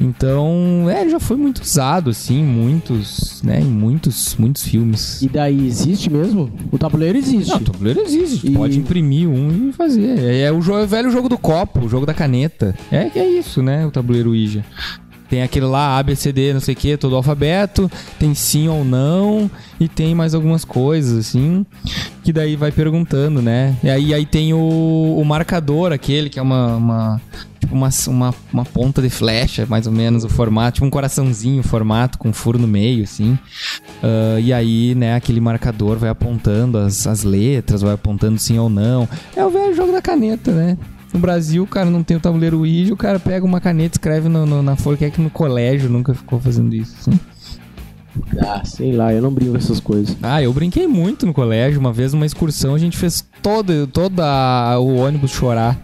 [0.01, 5.21] Então, é, já foi muito usado, assim, em muitos, né, em muitos, muitos filmes.
[5.21, 6.51] E daí, existe mesmo?
[6.73, 7.51] O tabuleiro existe.
[7.51, 8.47] Não, o tabuleiro existe.
[8.47, 10.19] E- Pode imprimir um e fazer.
[10.19, 12.75] É, é o, é o velho jogo do copo, o jogo da caneta.
[12.91, 13.87] É que é isso, né?
[13.87, 14.65] O tabuleiro Ouija.
[15.31, 17.91] Tem aquele lá, A, B, C, D, não sei o que, todo alfabeto.
[18.19, 19.49] Tem sim ou não.
[19.79, 21.65] E tem mais algumas coisas, assim.
[22.25, 23.77] Que daí vai perguntando, né?
[23.83, 26.77] E aí, aí tem o, o marcador, aquele que é uma.
[26.77, 27.21] uma
[27.61, 30.75] tipo uma, uma, uma ponta de flecha, mais ou menos, o formato.
[30.75, 33.39] Tipo um coraçãozinho, o formato, com um furo no meio, assim.
[34.03, 38.69] Ah, e aí, né, aquele marcador vai apontando as, as letras, vai apontando sim ou
[38.69, 39.09] não.
[39.37, 40.77] É o velho jogo da caneta, né?
[41.13, 43.99] No Brasil, o cara não tem o tabuleiro Ouija, o cara pega uma caneta e
[43.99, 46.95] escreve no, no- na folha, que é que no colégio nunca ficou fazendo isso.
[47.01, 47.19] assim.
[48.41, 50.17] Ah, sei lá, eu não brinco com essas coisas.
[50.23, 51.79] Ah, eu brinquei muito no colégio.
[51.81, 55.79] Uma vez, numa excursão, a gente fez todo, todo a- o ônibus chorar.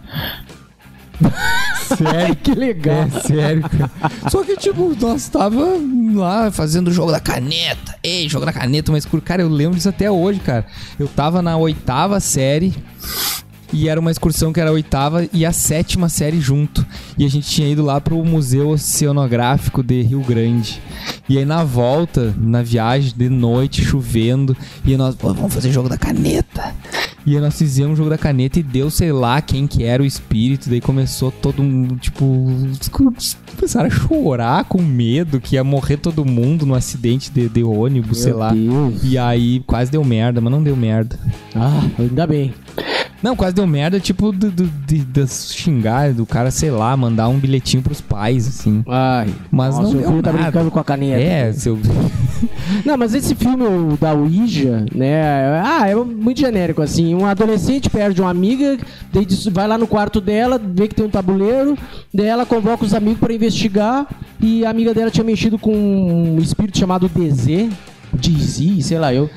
[1.97, 2.35] Sério?
[2.43, 2.95] que legal.
[3.03, 3.91] É, sério, cara.
[4.29, 5.65] Só que, tipo, nós tava
[6.13, 7.95] lá fazendo o jogo da caneta.
[8.03, 10.65] Ei, jogo da caneta, mas, cara, eu lembro disso até hoje, cara.
[10.99, 12.73] Eu tava na oitava série.
[13.73, 16.85] E era uma excursão que era a oitava e a sétima série junto.
[17.17, 20.81] E a gente tinha ido lá pro Museu Oceanográfico de Rio Grande.
[21.29, 25.89] E aí na volta, na viagem, de noite, chovendo, e nós, pô, vamos fazer jogo
[25.89, 26.73] da caneta.
[27.25, 30.01] E aí nós fizemos o jogo da caneta e deu, sei lá, quem que era
[30.01, 30.69] o espírito.
[30.69, 32.23] Daí começou todo mundo, tipo,
[33.57, 38.19] começaram a chorar com medo que ia morrer todo mundo no acidente de, de ônibus,
[38.19, 38.53] sei Meu lá.
[38.53, 39.03] Deus.
[39.03, 41.19] E aí quase deu merda, mas não deu merda.
[41.53, 42.53] Ah, ainda bem.
[43.21, 47.27] Não, quase deu merda, tipo, do, do, de, de xingar, do cara, sei lá, mandar
[47.29, 48.83] um bilhetinho pros pais, assim.
[48.87, 50.43] Ai, Mas nossa, não deu filho tá nada.
[50.43, 51.19] brincando com a caneta.
[51.21, 51.77] É, seu.
[52.85, 53.65] Não, mas esse filme
[53.99, 55.61] da Ouija, né?
[55.65, 57.15] Ah, é muito genérico, assim.
[57.15, 58.77] Um adolescente perde uma amiga,
[59.51, 61.75] vai lá no quarto dela, vê que tem um tabuleiro,
[62.13, 64.05] daí ela convoca os amigos pra investigar
[64.39, 67.69] e a amiga dela tinha mexido com um espírito chamado DZ.
[68.13, 69.29] DZ, sei lá eu.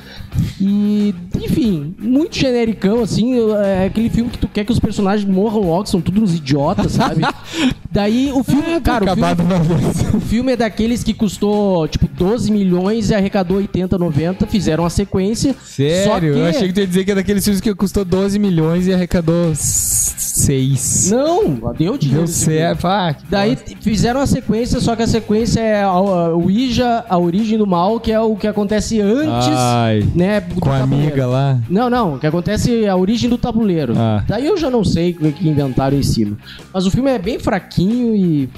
[0.60, 3.34] E, enfim, muito genericão, assim.
[3.64, 6.92] É aquele filme que tu quer que os personagens morram logo, são todos uns idiotas,
[6.92, 7.22] sabe?
[7.92, 13.10] Daí o filme, cara, o filme, o filme é daqueles que custou, tipo, 12 milhões
[13.10, 15.56] e arrecadou 80, 90, fizeram a sequência.
[15.64, 16.34] Sério?
[16.34, 16.38] Que...
[16.38, 18.92] Eu achei que tu ia dizer que é daqueles filmes que custou 12 milhões e
[18.92, 21.10] arrecadou 6.
[21.10, 22.24] Não, deu dinheiro.
[22.24, 22.86] Deu certo.
[22.86, 27.66] Ah, Daí fizeram a sequência, só que a sequência é o Ouija, a origem do
[27.66, 31.06] mal, que é o que acontece antes, Ai, né, com a tabuleiro.
[31.08, 31.58] amiga lá.
[31.68, 33.94] Não, não, o que acontece é a origem do tabuleiro.
[33.96, 34.22] Ah.
[34.28, 36.36] Daí eu já não sei o que inventaram em cima.
[36.72, 38.48] Mas o filme é bem fraquinho e.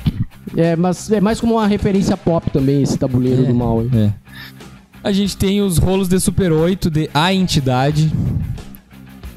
[0.57, 3.47] É, mas é mais como uma referência pop também, esse tabuleiro É.
[3.47, 3.81] do mal.
[3.81, 3.91] aí.
[3.95, 4.13] É.
[5.05, 8.13] A gente tem os rolos de Super 8 de A Entidade,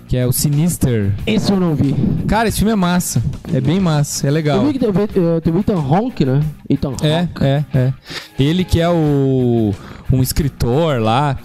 [0.08, 1.12] que é o Sinister.
[1.26, 1.96] Esse eu não vi.
[2.28, 3.22] Cara, esse filme é massa.
[3.54, 4.58] É bem massa, é legal.
[4.58, 6.42] Eu vi que teve, eh, teve o Ethan Hawke, né?
[6.70, 7.06] Ethan Hawke.
[7.08, 7.94] É, é, é.
[8.38, 9.74] Ele que é o
[10.12, 11.38] um escritor lá.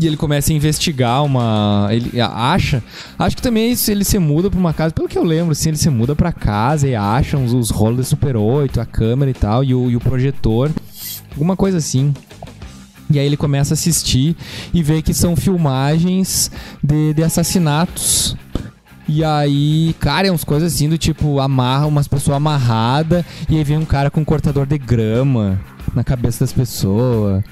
[0.00, 1.88] E ele começa a investigar uma.
[1.90, 2.82] Ele acha.
[3.18, 4.92] Acho que também isso, ele se muda pra uma casa.
[4.92, 7.98] Pelo que eu lembro, assim, ele se muda pra casa e acha uns, os rolos
[7.98, 10.70] de Super 8, a câmera e tal, e o, e o projetor.
[11.32, 12.14] Alguma coisa assim.
[13.10, 14.36] E aí ele começa a assistir
[14.72, 16.50] e vê que são filmagens
[16.82, 18.36] de, de assassinatos.
[19.08, 23.64] E aí, cara, é uns coisas assim do tipo, amarra umas pessoas amarradas e aí
[23.64, 25.58] vem um cara com um cortador de grama
[25.98, 27.42] na cabeça das pessoas.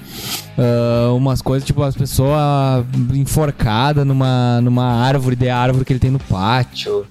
[0.57, 6.11] Ah, umas coisas tipo as pessoas enforcadas numa, numa árvore de árvore que ele tem
[6.11, 7.05] no pátio.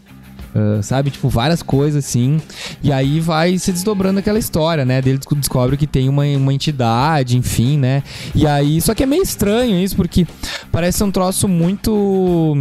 [0.54, 2.40] Ah, sabe, tipo, várias coisas assim.
[2.82, 5.02] E aí vai se desdobrando aquela história, né?
[5.02, 8.02] Dele desco- descobre que tem uma, uma entidade, enfim, né?
[8.34, 10.26] E aí, só que é meio estranho isso, porque
[10.72, 12.56] parece um troço muito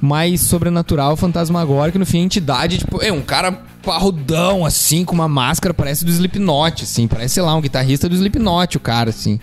[0.00, 3.58] mais sobrenatural, fantasmagórico, no fim a entidade, tipo, é um cara
[3.88, 8.14] parrudão, assim, com uma máscara, parece do Slipknot, assim, parece, sei lá, um guitarrista do
[8.14, 9.40] Slipknot, o cara, assim.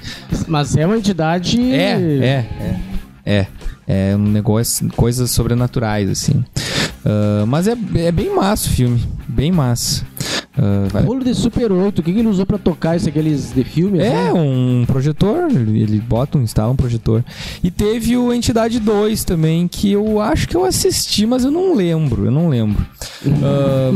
[0.47, 1.59] Mas é uma entidade.
[1.73, 2.79] É, é, é.
[3.25, 3.47] É.
[3.87, 6.43] É um negócio, coisas sobrenaturais, assim.
[7.03, 9.03] Ah, mas é, é bem massa o filme.
[9.27, 10.05] Bem massa.
[10.57, 13.51] Ah, vale- Rolo de Super 8, o que, que ele usou pra tocar isso, aqueles
[13.53, 14.01] de filmes?
[14.01, 14.33] É, né?
[14.33, 17.23] um projetor, ele bota um, instala um projetor.
[17.63, 21.75] E teve o Entidade 2 também, que eu acho que eu assisti, mas eu não
[21.75, 22.85] lembro, eu não lembro.
[23.43, 23.91] Ah,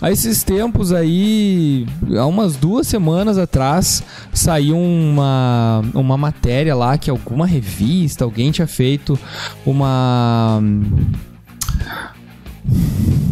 [0.00, 1.86] há esses tempos aí,
[2.18, 4.02] há umas duas semanas atrás,
[4.32, 9.18] saiu uma, uma matéria lá que alguma revista, alguém tinha feito
[9.64, 10.62] uma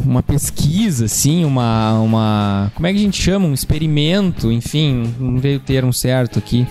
[0.05, 2.73] uma pesquisa, assim, uma, uma.
[2.75, 3.47] Como é que a gente chama?
[3.47, 6.67] Um experimento, enfim, não veio o termo certo aqui.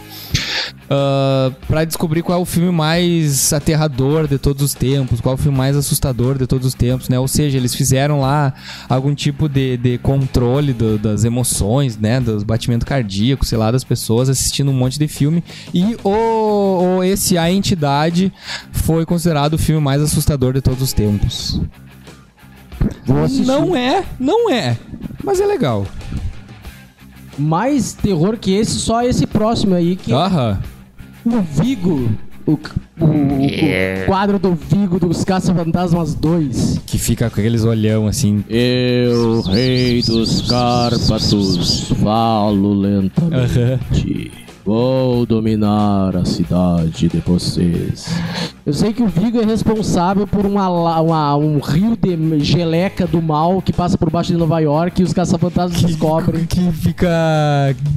[0.87, 5.35] para pra descobrir qual é o filme mais aterrador de todos os tempos, qual é
[5.35, 7.19] o filme mais assustador de todos os tempos, né?
[7.19, 8.53] Ou seja, eles fizeram lá
[8.87, 12.19] algum tipo de, de controle do- das emoções, né?
[12.19, 15.43] Dos batimentos cardíacos, sei lá, das pessoas assistindo um monte de filme.
[15.73, 18.31] E o, o esse A Entidade
[18.71, 21.59] foi considerado o filme mais assustador de todos os tempos.
[23.05, 23.45] Vou assistir.
[23.45, 24.77] Não é, não é.
[25.23, 25.85] Mas é legal.
[27.37, 30.59] Mais terror que esse, só esse próximo aí, que Aham.
[31.25, 32.09] o Vigo.
[32.45, 36.81] O, o- o quadro do Vigo dos Caça-Fantasmas 2.
[36.85, 38.43] Que fica com aqueles olhão assim.
[38.49, 44.29] Eu, rei dos Cárpatos, falo lentamente.
[44.65, 48.07] Vou dominar a cidade de vocês.
[48.65, 50.69] Eu sei que o Vigo é responsável por uma,
[51.01, 55.03] uma- um rio de geleca do mal que passa por baixo de Nova York e
[55.03, 56.45] os caça-fantasmas descobrem.
[56.45, 57.09] Que fica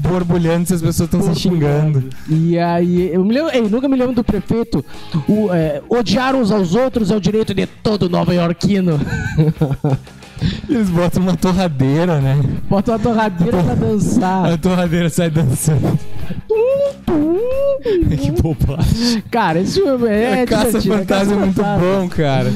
[0.02, 2.02] borbulhando se as pessoas estão se xingando.
[2.28, 4.84] E aí, eu, me lembro, eu nunca me lembro do prefeito.
[5.28, 8.98] O, é, odiar uns aos outros é o direito de todo nova-iorquino.
[10.68, 12.36] Eles botam uma torradeira, né?
[12.68, 14.52] Bota uma torradeira pra dançar.
[14.52, 15.96] A torradeira sai dançando.
[18.20, 19.22] que bobagem.
[19.30, 22.52] Cara, esse filme é, a Caça Fantasma é muito bom, cara.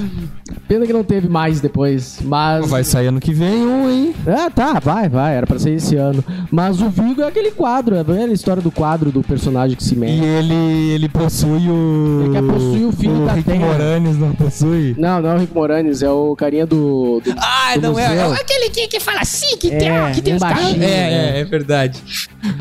[0.67, 2.19] Pena que não teve mais depois.
[2.23, 2.69] Mas.
[2.69, 4.15] Vai sair ano que vem um, hein?
[4.27, 5.35] Ah, tá, vai, vai.
[5.37, 6.25] Era pra ser esse ano.
[6.51, 9.95] Mas o Vigo é aquele quadro, é a história do quadro do personagem que se
[9.95, 10.25] E mexe.
[10.25, 10.55] ele,
[10.93, 12.23] ele possui o.
[12.25, 13.67] Ele quer possuir o filho o da Rick Terra.
[13.67, 14.95] Moranes não possui?
[14.97, 17.21] Não, não é o Rick Moranes, é o carinha do.
[17.25, 18.33] do Ah, do museu.
[18.33, 20.83] Aquele que, que fala assim, que É, tem, que tem um baixinho.
[20.85, 22.01] É, é, é verdade.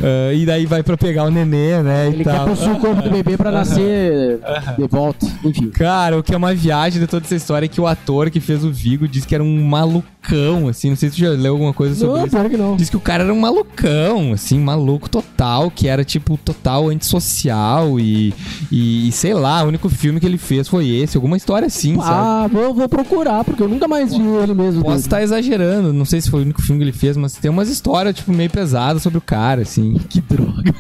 [0.02, 2.08] Ah, e daí vai pra pegar o nenê, né?
[2.08, 4.40] Ele quer possuir o corpo do bebê pra nascer
[4.78, 5.26] de volta.
[5.44, 5.70] Enfim.
[5.70, 8.40] Cara, o que é uma viagem de toda essa história é que o ator que
[8.40, 10.90] fez o Vigo disse que era um malucão, assim.
[10.90, 12.36] Não sei se tu já leu alguma coisa sobre Não, isso.
[12.36, 12.76] pior que não.
[12.76, 18.00] Diz que o cara era um malucão, assim, maluco total, que era tipo total antissocial
[18.00, 18.34] e,
[18.72, 22.10] e, sei lá, o único filme que ele fez foi esse, alguma história assim, sabe?
[22.10, 24.84] Ah, vou, vou procurar, porque eu nunca mais vi ele mesmo.
[24.84, 27.50] Posso estar exagerando, não sei se foi o único filme que ele fez, mas tem
[27.50, 29.94] umas histórias, tipo, meio pesadas sobre o cara, assim.
[30.10, 30.74] Que droga.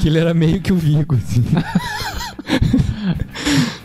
[0.00, 1.44] Que ele era meio que o Vigo, assim.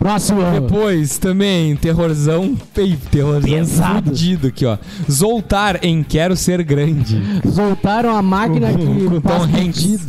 [0.00, 0.40] Próximo.
[0.52, 4.08] Depois, também, terrorzão, ei, terrorzão Pesado.
[4.08, 4.78] fudido aqui, ó.
[5.10, 7.20] Zoltar em Quero Ser Grande.
[7.54, 10.06] Soltaram a máquina que com Tom Hanks.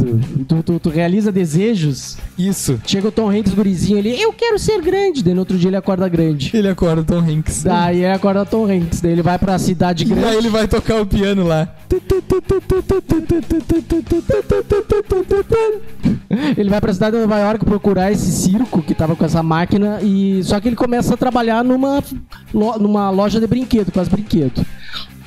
[0.47, 2.17] Tu, tu, tu realiza desejos.
[2.37, 2.79] Isso.
[2.87, 5.21] Chega o Tom Hanks, gurizinho, ele, eu quero ser grande.
[5.21, 6.51] Daí no outro dia ele acorda grande.
[6.53, 7.63] Ele acorda o Tom Hanks.
[7.63, 9.01] Daí ele acorda Tom Hanks.
[9.01, 10.25] Daí ele vai pra cidade E grande.
[10.25, 11.67] aí ele vai tocar o piano lá.
[16.57, 19.80] Ele vai pra cidade de Nova York procurar esse circo que tava com essa máquina
[20.01, 22.03] e só que ele começa a trabalhar numa,
[22.53, 24.63] numa loja de brinquedo, com as brinquedos.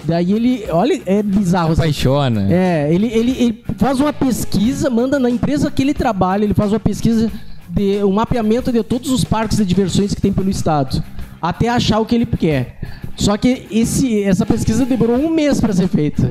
[0.05, 1.73] Daí ele, olha, é bizarro.
[1.73, 1.83] assim.
[1.83, 2.47] Apaixona.
[2.53, 6.73] É, ele, ele, ele faz uma pesquisa, manda na empresa que ele trabalha, ele faz
[6.73, 7.31] uma pesquisa
[7.69, 11.03] de um mapeamento de todos os parques de diversões que tem pelo estado,
[11.41, 12.79] até achar o que ele quer.
[13.17, 16.31] Só que esse, essa pesquisa demorou um mês pra ser feita.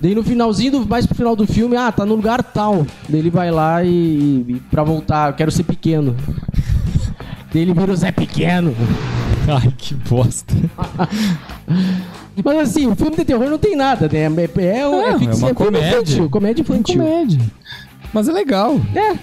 [0.00, 2.86] Daí no finalzinho, do, mais pro final do filme, ah, tá no lugar tal.
[3.08, 6.14] Daí ele vai lá e, e pra voltar, eu quero ser pequeno.
[7.54, 8.74] Ele vira o Zé Pequeno.
[9.48, 10.54] Ai, que bosta.
[12.44, 14.18] Mas assim, o filme de terror não tem nada, né?
[14.18, 15.88] É, é, é, é fix- uma é comédia.
[15.88, 16.98] infantil, comédia infantil.
[17.02, 17.40] Comédia.
[18.12, 18.80] Mas é legal.
[18.94, 19.16] É,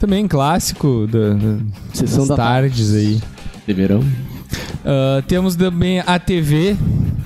[0.00, 1.58] Também clássico da, da-
[1.92, 3.20] Sessão das da tardes aí.
[3.66, 4.02] de verão.
[4.84, 6.76] Ah, temos também a TV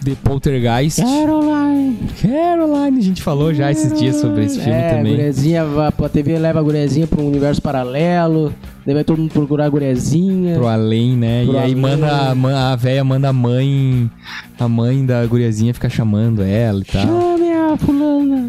[0.03, 1.01] de Poltergeist.
[1.03, 1.99] Caroline.
[2.23, 5.13] Caroline, a gente falou já esses dias sobre esse filme é, também.
[5.13, 8.53] a gurezinha, vai- a TV leva a gurezinha pra um universo paralelo.
[8.85, 10.55] Daí vai todo mundo procurar a gurezinha.
[10.57, 11.45] Pro além, né?
[11.45, 14.11] Pro e aí manda a, a véia manda a mãe,
[14.59, 17.03] a mãe da guriazinha ficar chamando ela e tal.
[17.03, 18.49] Chame a fulana.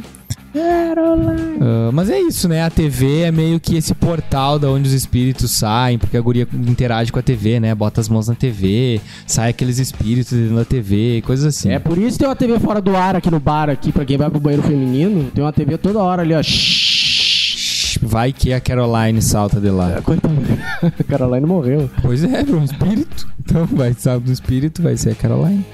[0.53, 1.57] Caroline.
[1.61, 2.63] Ah, mas é isso, né?
[2.63, 6.47] A TV é meio que esse portal da onde os espíritos saem, porque a guria
[6.53, 7.73] interage com a TV, né?
[7.75, 11.69] Bota as mãos na TV, sai aqueles espíritos dentro da TV, coisas assim.
[11.69, 14.05] É por isso que tem uma TV fora do ar aqui no bar, aqui, pra
[14.05, 15.31] quem vai pro banheiro feminino.
[15.31, 16.41] Tem uma TV toda hora ali, ó.
[18.01, 20.01] Vai que a Caroline salta de lá.
[20.01, 20.35] Coitada.
[20.81, 21.89] A Caroline morreu.
[22.01, 23.27] Pois é, um espírito.
[23.39, 25.65] Então vai salto do espírito, vai ser a Caroline.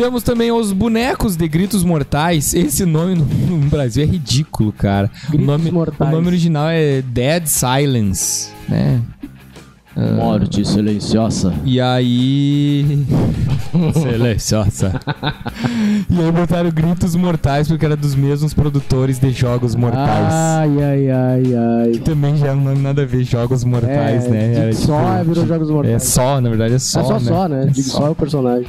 [0.00, 2.54] Temos também os bonecos de Gritos Mortais.
[2.54, 5.10] Esse nome no, no Brasil é ridículo, cara.
[5.28, 6.10] Gritos o, nome, Mortais.
[6.10, 8.98] o nome original é Dead Silence, né?
[10.16, 11.52] Morte silenciosa.
[11.66, 13.04] E aí.
[13.92, 14.98] Silenciosa.
[16.08, 20.32] e aí botaram Gritos Mortais porque era dos mesmos produtores de Jogos Mortais.
[20.32, 21.90] Ai, ai, ai, ai.
[21.90, 24.54] Que também já não tem nada a ver Jogos Mortais, é, né?
[24.54, 25.94] Era, só tipo, virou Jogos Mortais.
[25.94, 27.00] É só, na verdade é só.
[27.00, 27.20] é só né?
[27.20, 27.62] só, né?
[27.64, 27.98] É Digo só.
[27.98, 28.66] só é o personagem.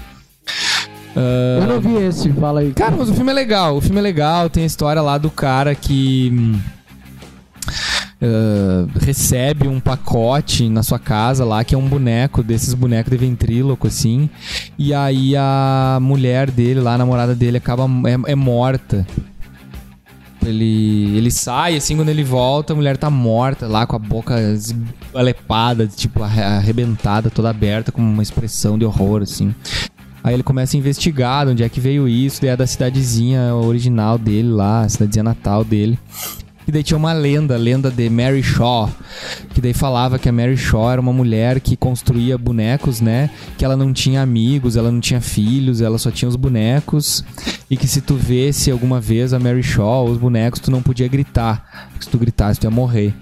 [1.15, 2.71] Ah, Eu não vi esse, fala aí.
[2.73, 3.77] Cara, mas o filme é legal.
[3.77, 4.49] O filme é legal.
[4.49, 6.55] Tem a história lá do cara que.
[8.21, 13.17] ah, recebe um pacote na sua casa lá, que é um boneco, desses bonecos de
[13.17, 14.29] ventríloco, assim.
[14.77, 17.83] E aí a mulher dele, lá, a namorada dele, acaba.
[18.07, 19.05] é, é morta.
[20.43, 24.41] Ele, ele sai, assim, quando ele volta, a mulher tá morta lá, com a boca
[24.41, 29.53] esbalepada, tipo, arre- arrebentada, toda aberta, com uma expressão de horror, assim.
[30.23, 33.55] Aí ele começa a investigar de onde é que veio isso, daí é da cidadezinha
[33.55, 35.97] original dele lá, a cidadezinha natal dele.
[36.67, 38.89] E daí tinha uma lenda, a lenda de Mary Shaw,
[39.53, 43.31] que daí falava que a Mary Shaw era uma mulher que construía bonecos, né?
[43.57, 47.25] Que ela não tinha amigos, ela não tinha filhos, ela só tinha os bonecos.
[47.69, 51.07] E que se tu vesse alguma vez a Mary Shaw, os bonecos, tu não podia
[51.07, 51.89] gritar.
[51.99, 53.13] Se tu gritasse, tu ia morrer.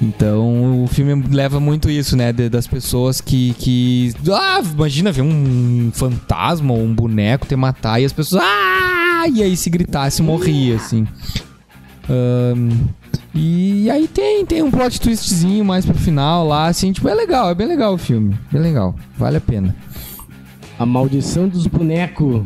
[0.00, 2.32] Então o filme leva muito isso, né?
[2.32, 4.12] de- das pessoas que, que.
[4.30, 8.42] Ah, imagina ver um fantasma ou um boneco te matar e as pessoas.
[8.44, 9.26] Ah!
[9.32, 11.06] E aí se gritasse, morria, assim.
[12.08, 12.70] Ahn,
[13.34, 17.50] e aí tem, tem um plot twistzinho mais pro final lá, assim, tipo, é legal,
[17.50, 18.38] é bem legal o filme.
[18.52, 19.74] Bem legal, vale a pena.
[20.78, 22.42] A maldição dos bonecos.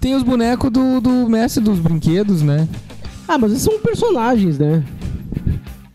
[0.00, 2.66] Tem os bonecos do, do mestre dos brinquedos, né?
[3.28, 4.82] Ah, mas esses são personagens, né?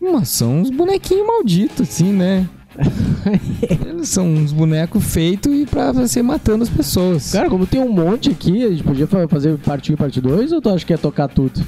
[0.02, 2.48] Mas são uns bonequinhos malditos, assim, né?
[3.86, 7.30] Eles são uns bonecos feitos e pra você matando as pessoas.
[7.32, 10.20] Cara, como tem um monte aqui, a gente podia fa- fazer parte 1 e parte
[10.20, 11.64] 2 ou tu acha que ia tocar tudo?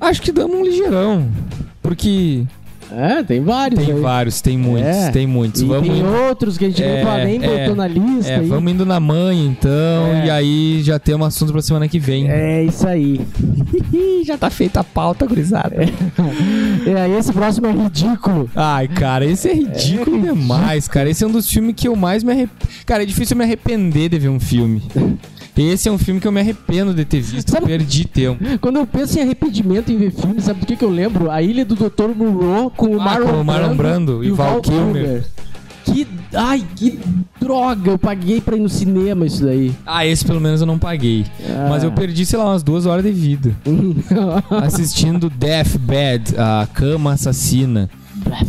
[0.00, 1.28] Acho que damos um ligeirão.
[1.82, 2.44] Porque
[2.92, 4.00] É, tem vários tem aí.
[4.00, 5.10] vários, tem muitos, É.
[5.10, 5.62] tem muitos.
[5.62, 8.30] E vamos tem indo, outros que a gente É, nem, nem é, botou na lista
[8.32, 8.46] é, aí.
[8.48, 9.70] vamos indo na mãe, então,
[10.14, 10.26] É.
[10.26, 12.28] e aí já temos assunto pra semana que vem.
[12.30, 13.20] É isso aí.
[14.26, 15.76] já tá feita a pauta, gurizada.
[15.76, 18.50] É, esse próximo é ridículo.
[18.54, 21.08] Ai, cara, esse é ridículo demais, cara.
[21.08, 22.50] Esse é um dos filmes que eu mais me arrependo.
[22.86, 24.82] Cara, é difícil eu me arrepender de ver um filme.
[25.60, 27.50] Esse é um filme que eu me arrependo de ter visto.
[27.50, 28.42] Sabe- Perdi tempo.
[28.60, 31.30] Quando eu penso em arrependimento em ver filme, sabe do que, que eu lembro?
[31.30, 32.08] A Ilha do Dr.
[32.16, 35.24] Moreau com o Ah, Marlon, com o Marlon Brando e o Val Kilmer.
[35.84, 36.06] Que.
[36.34, 37.00] Ai, que
[37.40, 37.90] droga!
[37.90, 39.72] Eu paguei pra ir no cinema isso daí.
[39.84, 41.24] Ah, esse pelo menos eu não paguei.
[41.48, 41.66] Ah.
[41.68, 43.52] Mas eu perdi, sei lá, umas duas horas de vida.
[44.62, 47.90] Assistindo Deathbed, a cama assassina.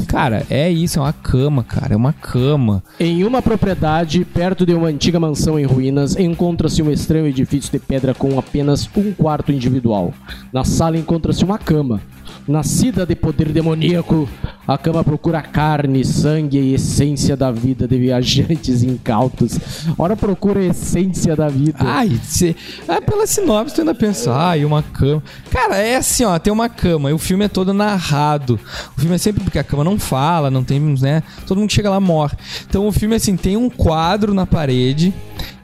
[0.07, 1.93] Cara, é isso, é uma cama, cara.
[1.93, 2.83] É uma cama.
[2.99, 7.79] Em uma propriedade perto de uma antiga mansão em ruínas, encontra-se um estranho edifício de
[7.79, 10.13] pedra com apenas um quarto individual.
[10.51, 12.01] Na sala encontra-se uma cama.
[12.47, 14.27] Nascida de poder demoníaco,
[14.67, 19.59] a cama procura carne, sangue e essência da vida de viajantes incautos.
[19.97, 21.77] Ora, procura a essência da vida.
[21.79, 22.55] Ai, cê,
[22.87, 25.23] ah, pela sinopse tu ainda pensa, ai, uma cama.
[25.49, 28.59] Cara, é assim, ó, tem uma cama e o filme é todo narrado.
[28.97, 31.23] O filme é sempre porque a cama não fala, não tem, né?
[31.47, 32.37] Todo mundo chega lá morre.
[32.67, 35.13] Então o filme, assim, tem um quadro na parede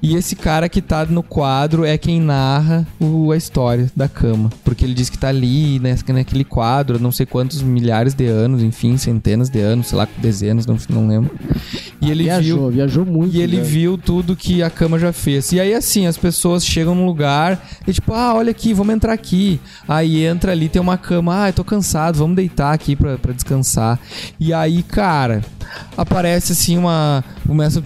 [0.01, 4.49] e esse cara que tá no quadro é quem narra o- a história da cama.
[4.63, 8.61] Porque ele diz que tá ali, né, naquele quadro, não sei quantos milhares de anos,
[8.63, 11.32] enfim, centenas de anos, sei lá, dezenas, não, não lembro.
[12.01, 12.69] E ele viajou, viu.
[12.71, 13.36] viajou muito.
[13.36, 13.63] E ele né?
[13.63, 15.51] viu tudo que a cama já fez.
[15.51, 19.13] E aí, assim, as pessoas chegam num lugar e tipo, ah, olha aqui, vamos entrar
[19.13, 19.59] aqui.
[19.88, 23.34] Aí entra ali, tem uma cama, ah, eu tô cansado, vamos deitar aqui pra, pra
[23.34, 23.99] descansar.
[24.39, 25.41] E aí, cara,
[25.95, 27.23] aparece assim uma.
[27.45, 27.82] Começa,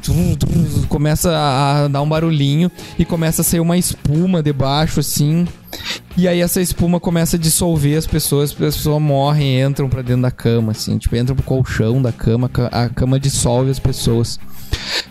[0.90, 5.48] começa a dar um barulhinho e começa a sair uma espuma debaixo, assim.
[6.18, 10.24] E aí essa espuma começa a dissolver as pessoas, as pessoas morrem, entram pra dentro
[10.24, 14.38] da cama, assim, tipo, entram pro colchão da cama, ca- a cama dissolve as pessoas.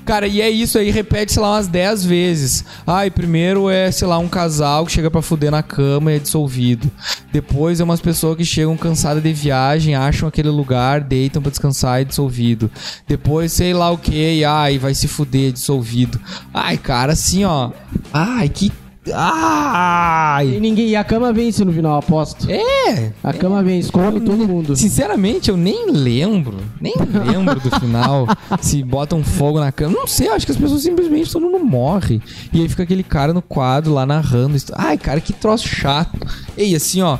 [0.05, 2.65] Cara, e é isso aí, repete, sei lá, umas 10 vezes.
[2.87, 6.19] Ai, primeiro é, sei lá, um casal que chega pra fuder na cama e é
[6.19, 6.91] dissolvido.
[7.33, 11.99] Depois é umas pessoas que chegam cansadas de viagem, acham aquele lugar, deitam pra descansar
[11.99, 12.71] e é dissolvido.
[13.07, 16.21] Depois, sei lá o que, ai, vai se fuder, é dissolvido.
[16.53, 17.71] Ai, cara, assim, ó.
[18.13, 18.73] Ai, que
[19.13, 20.57] Ai!
[20.57, 20.89] E ninguém.
[20.89, 22.51] E a cama vence no final, aposto.
[22.51, 23.13] É!
[23.25, 24.77] A cama vence, come todo mundo.
[24.77, 26.59] Sinceramente, eu nem lembro.
[26.81, 26.95] Nem
[27.27, 28.27] lembro do final.
[28.61, 29.95] se botam fogo na cama.
[29.95, 32.21] Não sei, acho que as pessoas simplesmente todo mundo morre.
[32.53, 34.57] E aí fica aquele cara no quadro lá narrando.
[34.57, 34.73] isso.
[34.77, 36.19] Ai, cara, que troço chato.
[36.57, 37.19] Ei, assim, ó.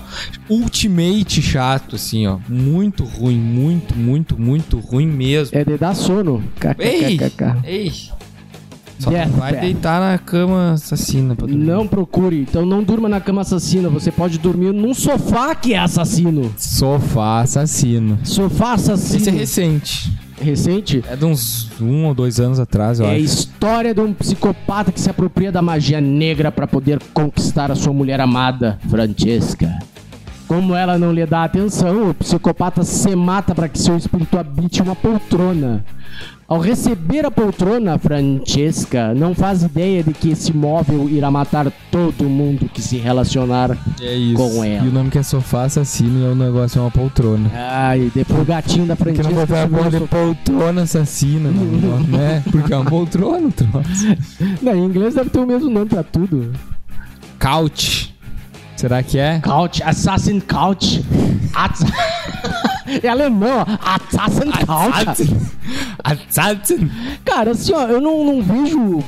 [0.49, 2.39] Ultimate chato, assim, ó.
[2.49, 5.57] Muito ruim, muito, muito, muito ruim mesmo.
[5.57, 6.43] É de dar sono.
[6.79, 7.17] Ei!
[7.17, 7.57] KKKK.
[7.65, 8.20] Ei!
[9.01, 9.63] Só Death vai Bed.
[9.67, 11.65] deitar na cama assassina pra dormir.
[11.65, 12.41] Não procure.
[12.49, 13.89] Então não durma na cama assassina.
[13.89, 16.53] Você pode dormir num sofá que é assassino.
[16.57, 18.19] Sofá assassino.
[18.23, 19.17] Sofá assassino.
[19.17, 20.13] Esse é recente.
[20.41, 21.05] Recente?
[21.11, 23.25] É de uns um ou dois anos atrás, eu É a acho.
[23.25, 27.93] história de um psicopata que se apropria da magia negra pra poder conquistar a sua
[27.93, 29.79] mulher amada, Francesca.
[30.51, 34.83] Como ela não lhe dá atenção, o psicopata se mata para que seu espírito habite
[34.83, 35.85] uma poltrona.
[36.49, 42.25] Ao receber a poltrona, Francesca não faz ideia de que esse móvel irá matar todo
[42.25, 43.79] mundo que se relacionar.
[44.01, 44.35] É isso.
[44.39, 44.85] com ela.
[44.85, 47.49] E o nome que é sofá assassino e o negócio é uma poltrona.
[47.55, 49.33] Ai, depois o gatinho da Por que Francesca.
[49.33, 52.43] não botar a porra de poltrona assassina, não, né?
[52.51, 54.17] Porque é uma poltrona troço.
[54.61, 56.53] Não, em inglês deve ter o mesmo nome pra tudo.
[57.39, 58.10] Couch.
[58.81, 59.41] Será que é?
[59.41, 61.05] Couch, Assassin Couch.
[63.05, 63.65] É alemão.
[63.85, 65.37] Assassin Couch.
[66.03, 66.91] Assassin.
[67.25, 68.99] Cara, assim, ó, eu não, não vejo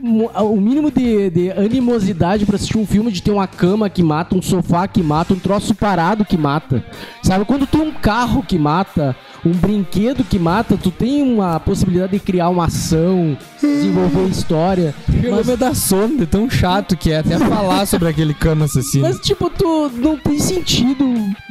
[0.00, 4.34] o mínimo de, de animosidade pra assistir um filme de ter uma cama que mata,
[4.34, 6.82] um sofá que mata, um troço parado que mata.
[7.22, 9.14] Sabe, quando tem um carro que mata,
[9.44, 14.94] um brinquedo que mata, tu tem uma possibilidade de criar uma ação, desenvolver história.
[15.20, 19.06] Pelo Mas, dá sono, de tão chato que é até falar sobre aquele cano assassino.
[19.06, 21.04] mas, tipo, tu não tem sentido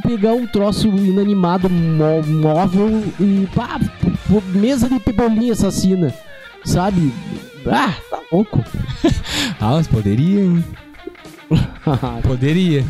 [0.04, 3.80] pegar um troço inanimado, mó- móvel e pá,
[4.54, 6.14] mesa de pebolinha assassina,
[6.64, 7.14] sabe?
[7.68, 8.64] Ah, tá louco.
[9.60, 10.64] Ah, mas poderia, hein?
[12.24, 12.84] Poderia.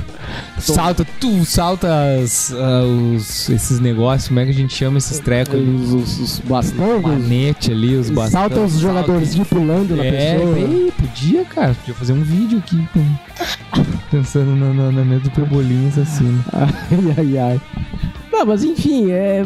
[0.58, 1.88] Salta, tu salta
[2.22, 6.20] as, ah, os, esses negócios, como é que a gente chama esses trecos os, os,
[6.20, 8.32] os bastões, Manete ali, os bastões.
[8.32, 10.58] salta os jogadores pulando na É, pessoa.
[10.60, 11.74] ei, podia, cara.
[11.74, 12.88] Podia fazer um vídeo aqui
[14.10, 16.44] pensando na, na, na mesa do Pebolinho assassino.
[16.54, 16.70] Ai,
[17.18, 17.62] ai, ai.
[18.32, 19.44] Não, mas enfim, é.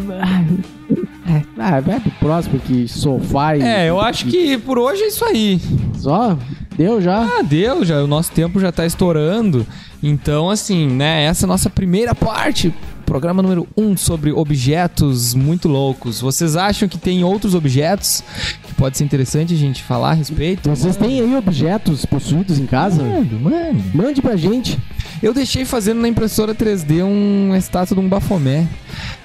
[1.28, 3.62] é, Ah, vai pro próximo que sofá e.
[3.62, 5.60] É, eu acho que por hoje é isso aí.
[5.98, 6.38] Só?
[6.80, 7.24] Deu já?
[7.24, 9.68] Ah, deu, já, o nosso tempo já tá estourando.
[10.02, 12.74] Então, assim, né, essa é a nossa primeira parte.
[13.06, 16.22] Programa número 1 um sobre objetos muito loucos.
[16.22, 18.24] Vocês acham que tem outros objetos
[18.64, 20.70] que pode ser interessante a gente falar a respeito?
[20.70, 23.04] Vocês têm aí objetos possuídos em casa?
[23.04, 23.84] Mano, mano.
[23.94, 24.80] Mande pra gente.
[25.22, 28.66] Eu deixei fazendo na impressora 3D um- uma estátua de um bafomé.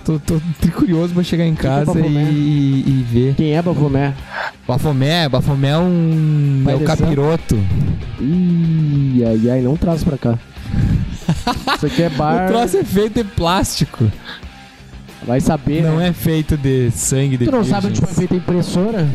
[0.04, 0.40] Tô, tô
[0.74, 2.30] curioso pra chegar em é casa e, Bafomé?
[2.32, 3.34] e ver.
[3.36, 4.12] Quem é Bafomé?
[4.66, 6.64] Bafomé, Bafomé é um.
[6.66, 7.58] É o capiroto.
[8.18, 10.38] Ih, ai, ai, não traz pra cá.
[11.76, 12.44] Isso aqui é bar.
[12.44, 14.10] O troço é feito de plástico.
[15.26, 15.82] Vai saber.
[15.82, 16.08] Não né?
[16.08, 18.14] é feito de sangue de Tu não sabe onde virgens.
[18.14, 19.08] foi feita a impressora?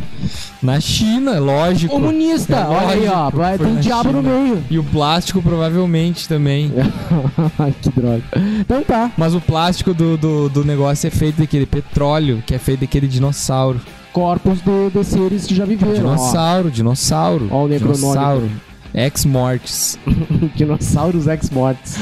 [0.61, 1.93] Na China, lógico.
[1.93, 2.55] Comunista!
[2.55, 3.29] É Olha aí, ó.
[3.29, 4.39] Vai, tem diabo no China.
[4.39, 4.63] meio.
[4.69, 6.71] E o plástico provavelmente também.
[7.59, 8.23] Ai, que droga.
[8.59, 9.11] Então tá.
[9.15, 13.07] Mas o plástico do, do, do negócio é feito daquele petróleo, que é feito daquele
[13.07, 13.79] dinossauro.
[14.13, 15.93] Corpos de, de seres que já viveram.
[15.93, 17.47] Dinossauro, dinossauro.
[17.51, 18.07] Ó o Necronômico.
[18.07, 18.49] Dinossauro.
[18.93, 19.99] Ex-mortes.
[20.05, 20.11] ó.
[20.55, 21.95] Dinossauros ex-mortes.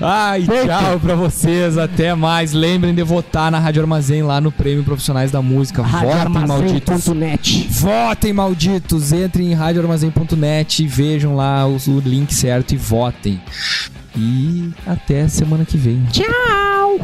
[0.00, 1.76] Ai, tchau pra vocês.
[1.76, 2.52] Até mais.
[2.52, 5.82] Lembrem de votar na Rádio Armazém lá no Prêmio Profissionais da Música.
[5.82, 7.06] Votem, malditos.
[7.06, 9.12] Radioarmazém.net Votem, malditos!
[9.12, 13.40] Entrem em radioarmazém.net e vejam lá o, o link certo e votem.
[14.16, 16.02] E até semana que vem.
[16.10, 17.00] Tchau!